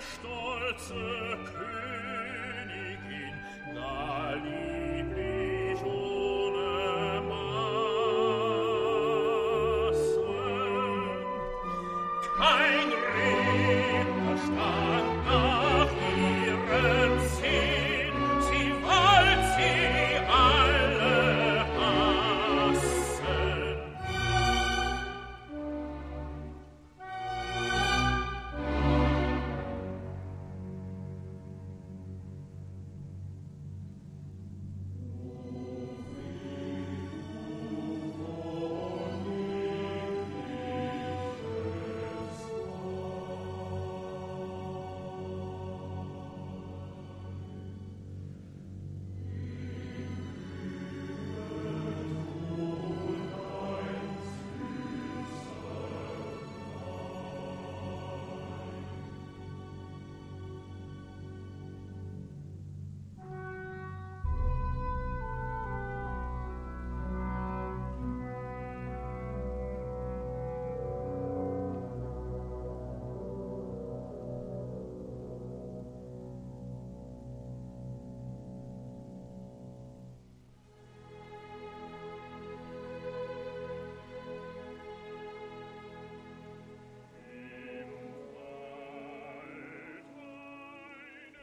[0.01, 0.95] stolze
[1.53, 2.08] König.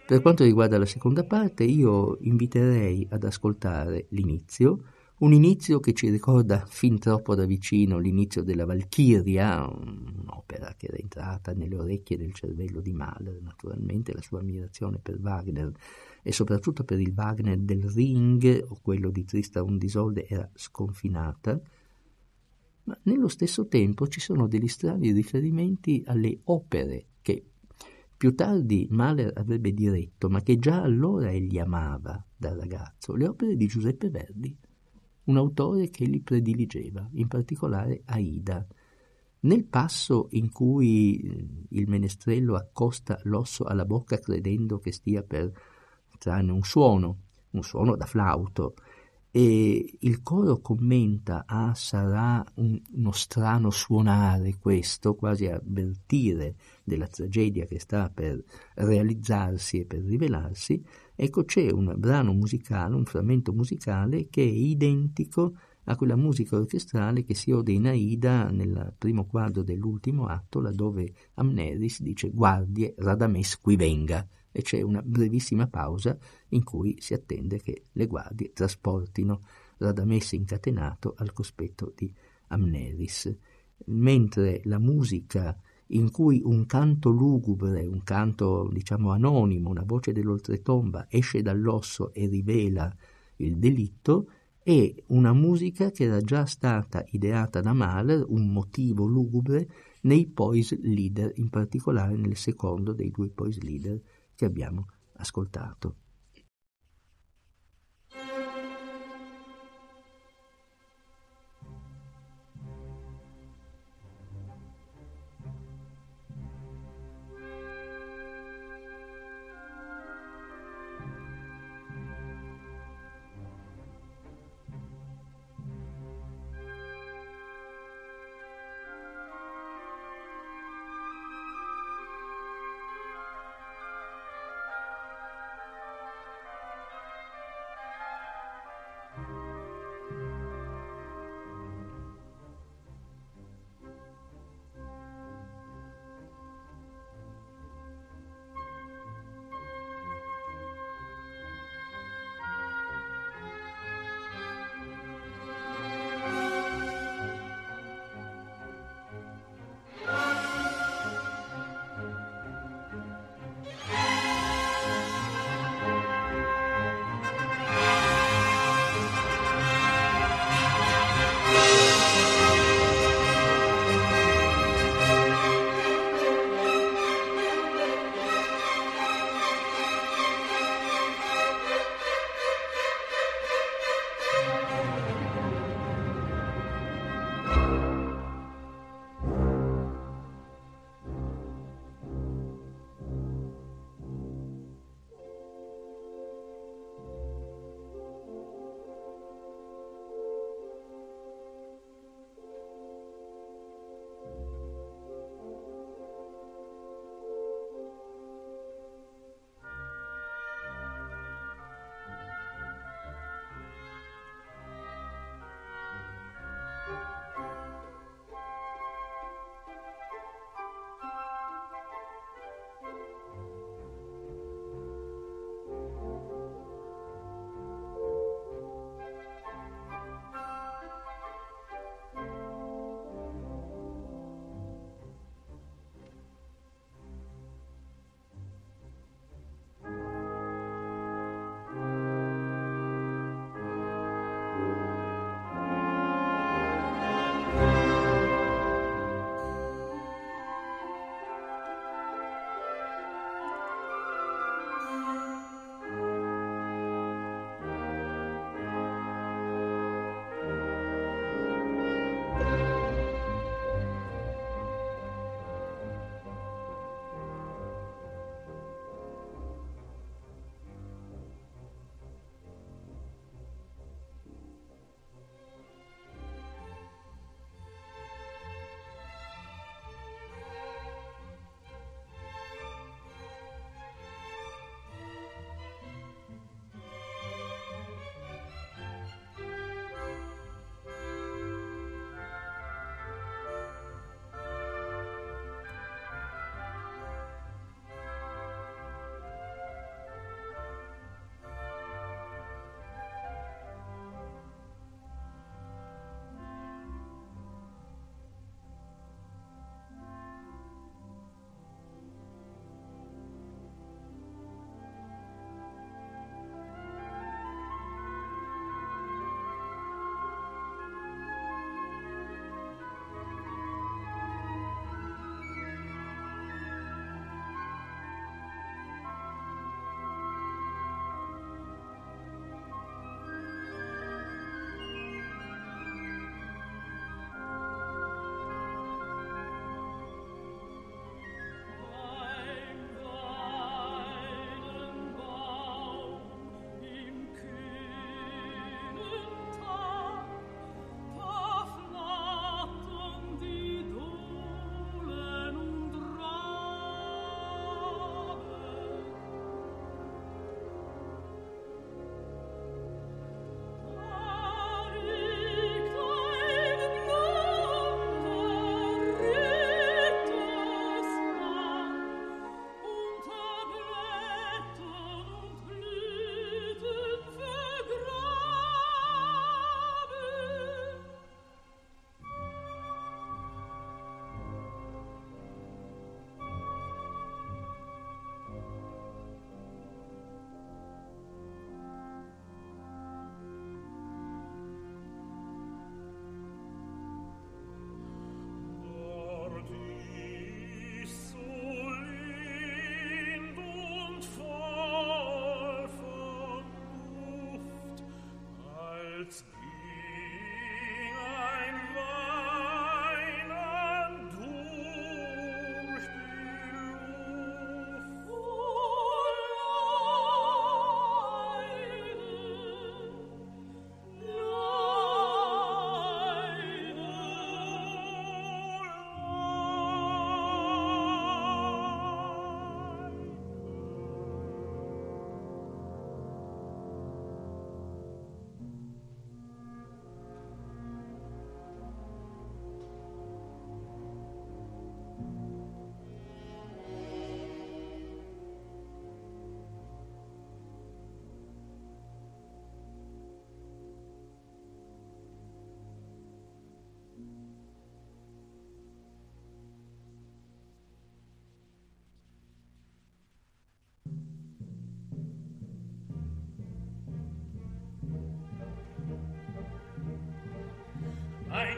[0.08, 4.84] Per quanto riguarda la seconda parte, io inviterei ad ascoltare l'inizio,
[5.18, 10.98] un inizio che ci ricorda fin troppo da vicino l'inizio della Valchiria, un'opera che era
[10.98, 15.72] entrata nelle orecchie del cervello di Mahler, naturalmente la sua ammirazione per Wagner
[16.22, 21.60] e soprattutto per il Wagner del Ring o quello di Tristan und Isolde era sconfinata,
[22.84, 27.08] ma nello stesso tempo ci sono degli strani riferimenti alle opere
[28.18, 33.56] più tardi Mahler avrebbe diretto, ma che già allora egli amava da ragazzo, le opere
[33.56, 34.56] di Giuseppe Verdi,
[35.26, 38.66] un autore che egli prediligeva, in particolare Aida.
[39.42, 45.52] Nel passo in cui eh, il menestrello accosta l'osso alla bocca credendo che stia per
[46.18, 47.18] trarne un suono,
[47.52, 48.76] un suono da flauto,
[49.38, 56.56] e il coro commenta, ah sarà un, uno strano suonare questo, quasi avvertire
[56.86, 58.42] della tragedia che sta per
[58.76, 60.82] realizzarsi e per rivelarsi,
[61.14, 67.26] ecco c'è un brano musicale, un frammento musicale che è identico a quella musica orchestrale
[67.26, 73.60] che si ode in Aida nel primo quadro dell'ultimo atto, laddove Amneris dice guardie Radames
[73.60, 74.26] qui venga
[74.56, 76.18] e c'è una brevissima pausa
[76.50, 79.42] in cui si attende che le guardie trasportino
[79.78, 82.10] Radamesse incatenato al cospetto di
[82.48, 83.36] Amneris,
[83.88, 91.08] mentre la musica in cui un canto lugubre, un canto diciamo anonimo, una voce dell'oltretomba
[91.10, 92.90] esce dall'osso e rivela
[93.38, 94.30] il delitto,
[94.64, 99.68] è una musica che era già stata ideata da Mahler, un motivo lugubre,
[100.04, 104.00] nei Poise Leader, in particolare nel secondo dei due Poise Leader
[104.36, 105.96] che abbiamo ascoltato.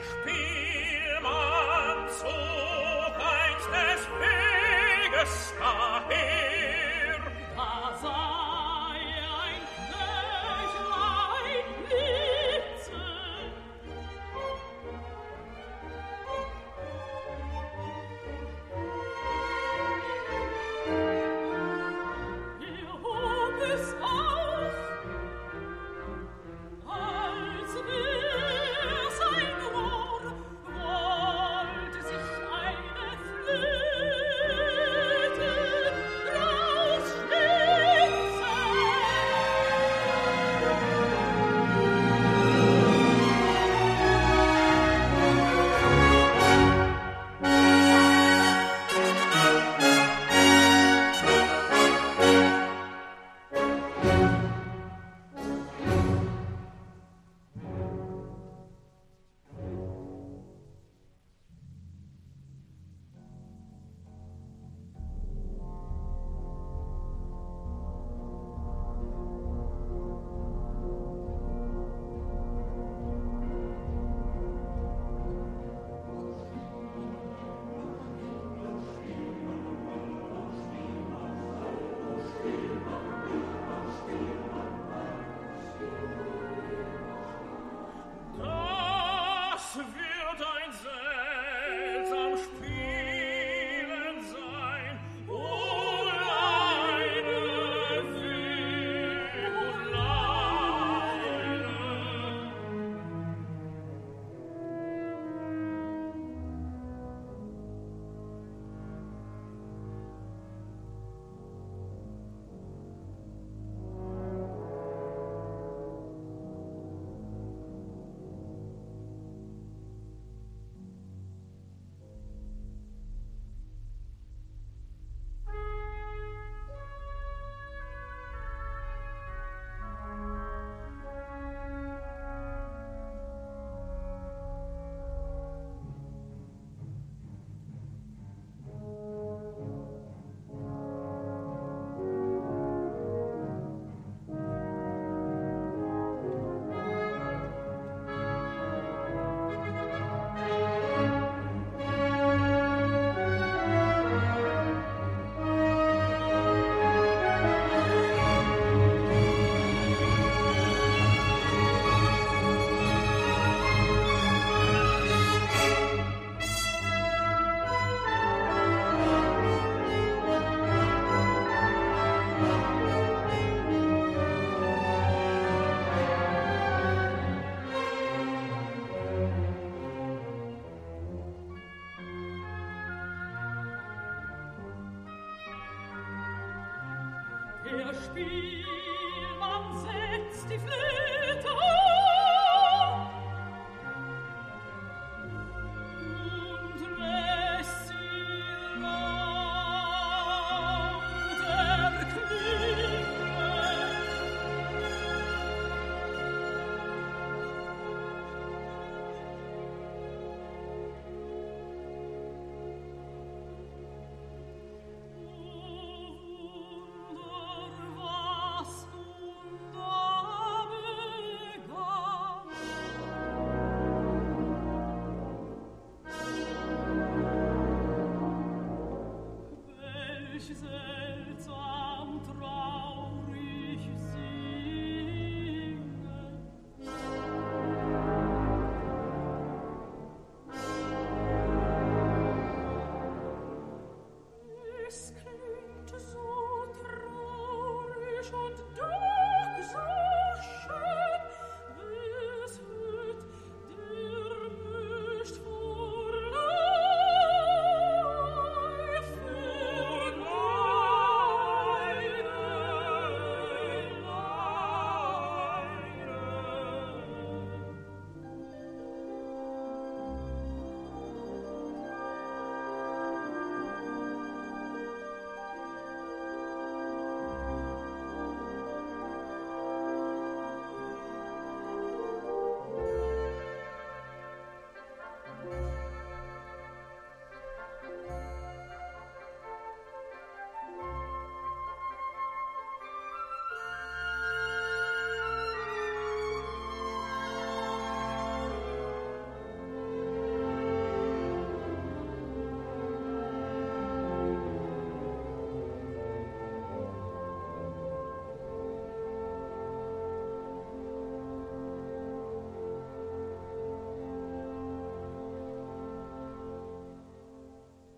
[0.04, 5.54] Spielmann zog einst des Weges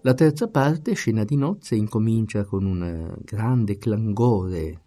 [0.09, 4.81] La terza parte, Scena di nozze, incomincia con un grande clangore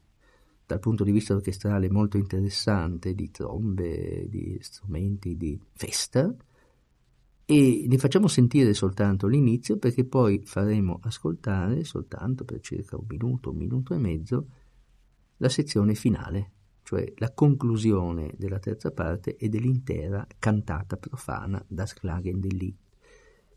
[0.66, 6.34] dal punto di vista orchestrale molto interessante di trombe, di strumenti di festa
[7.44, 13.50] e ne facciamo sentire soltanto l'inizio perché poi faremo ascoltare soltanto per circa un minuto,
[13.50, 14.46] un minuto e mezzo
[15.36, 16.50] la sezione finale,
[16.82, 22.76] cioè la conclusione della terza parte e dell'intera cantata profana da Sklagen del Lied.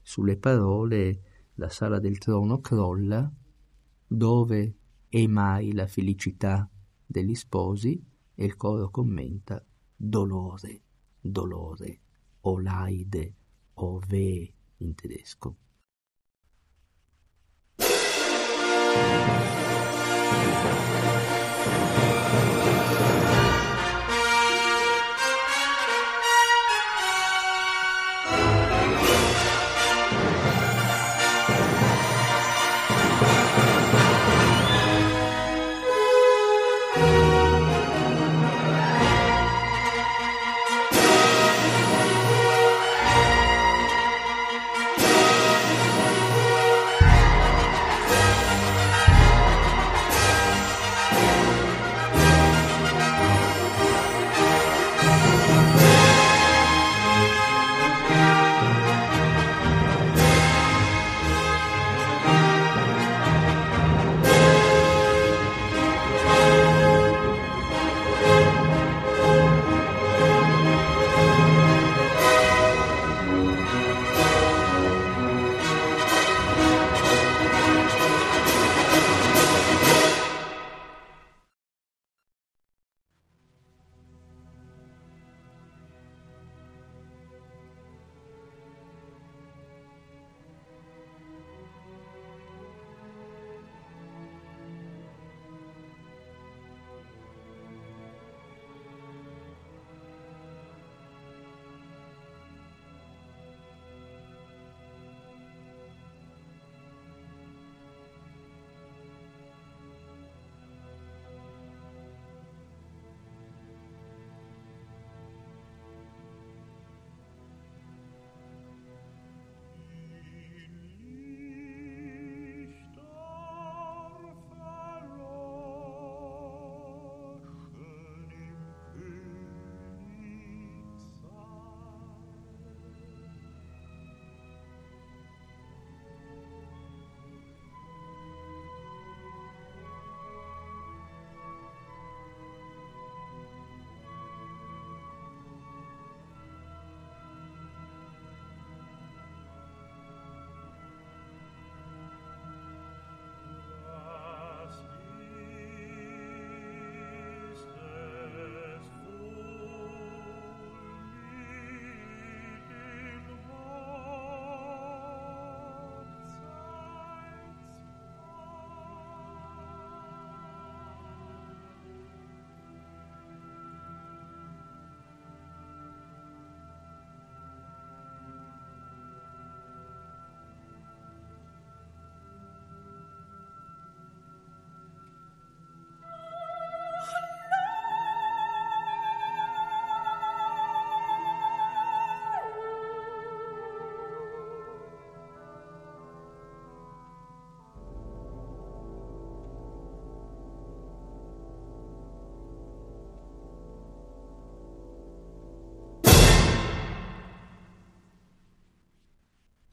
[0.03, 3.31] Sulle parole la sala del trono crolla,
[4.07, 4.75] dove
[5.07, 6.69] è mai la felicità
[7.05, 8.03] degli sposi?
[8.37, 9.63] E il coro commenta
[9.95, 10.81] dolore,
[11.21, 11.99] dolore,
[12.41, 13.35] o laide,
[13.75, 15.55] o weh in tedesco.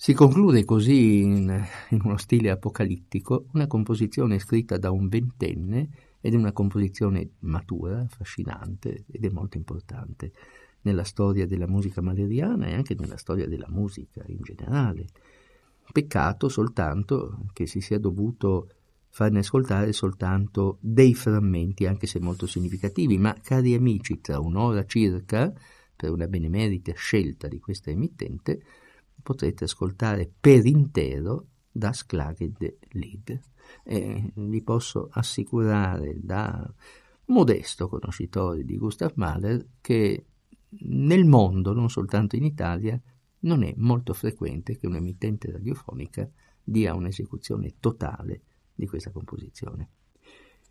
[0.02, 6.34] Si conclude così, in, in, uno stile apocalittico, una composizione scritta da un ventenne ed
[6.34, 10.32] è una composizione matura, affascinante ed è molto importante
[10.80, 15.06] nella storia della musica maleriana e anche nella storia della musica in generale.
[15.92, 18.70] Peccato soltanto che si sia dovuto
[19.08, 25.52] farne ascoltare soltanto dei frammenti, anche se molto significativi, ma cari amici, tra un'ora circa,
[25.94, 28.62] per una benemerita scelta di questa emittente,
[29.22, 33.40] potrete ascoltare per intero Das Klagende Lied.
[33.84, 36.72] E vi posso assicurare da
[37.26, 40.26] modesto conoscitore di Gustav Mahler che
[40.80, 43.00] nel mondo, non soltanto in Italia,
[43.40, 46.28] non è molto frequente che un'emittente radiofonica
[46.62, 48.42] dia un'esecuzione totale
[48.74, 49.88] di questa composizione.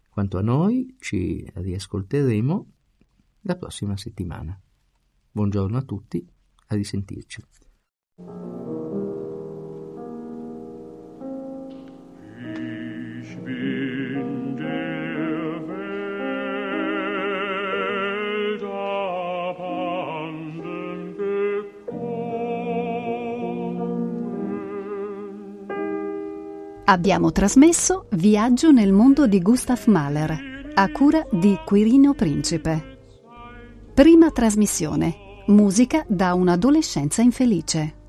[0.10, 2.72] Quanto a noi, ci riascolteremo
[3.42, 4.60] la prossima settimana.
[5.32, 6.26] Buongiorno a tutti,
[6.68, 7.42] a risentirci.
[26.92, 33.00] Abbiamo trasmesso Viaggio nel mondo di Gustav Mahler, a cura di Quirino Principe.
[33.94, 35.44] Prima trasmissione.
[35.48, 38.01] Musica da un'adolescenza infelice.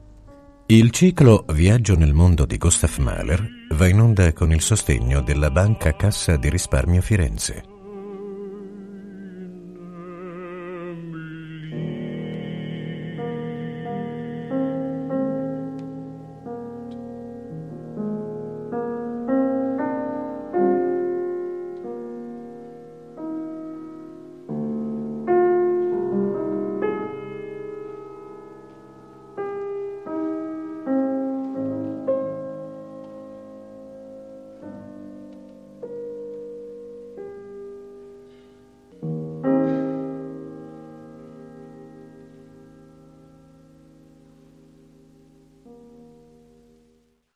[0.66, 5.50] Il ciclo Viaggio nel mondo di Gustav Mahler va in onda con il sostegno della
[5.50, 7.71] Banca Cassa di Risparmio Firenze.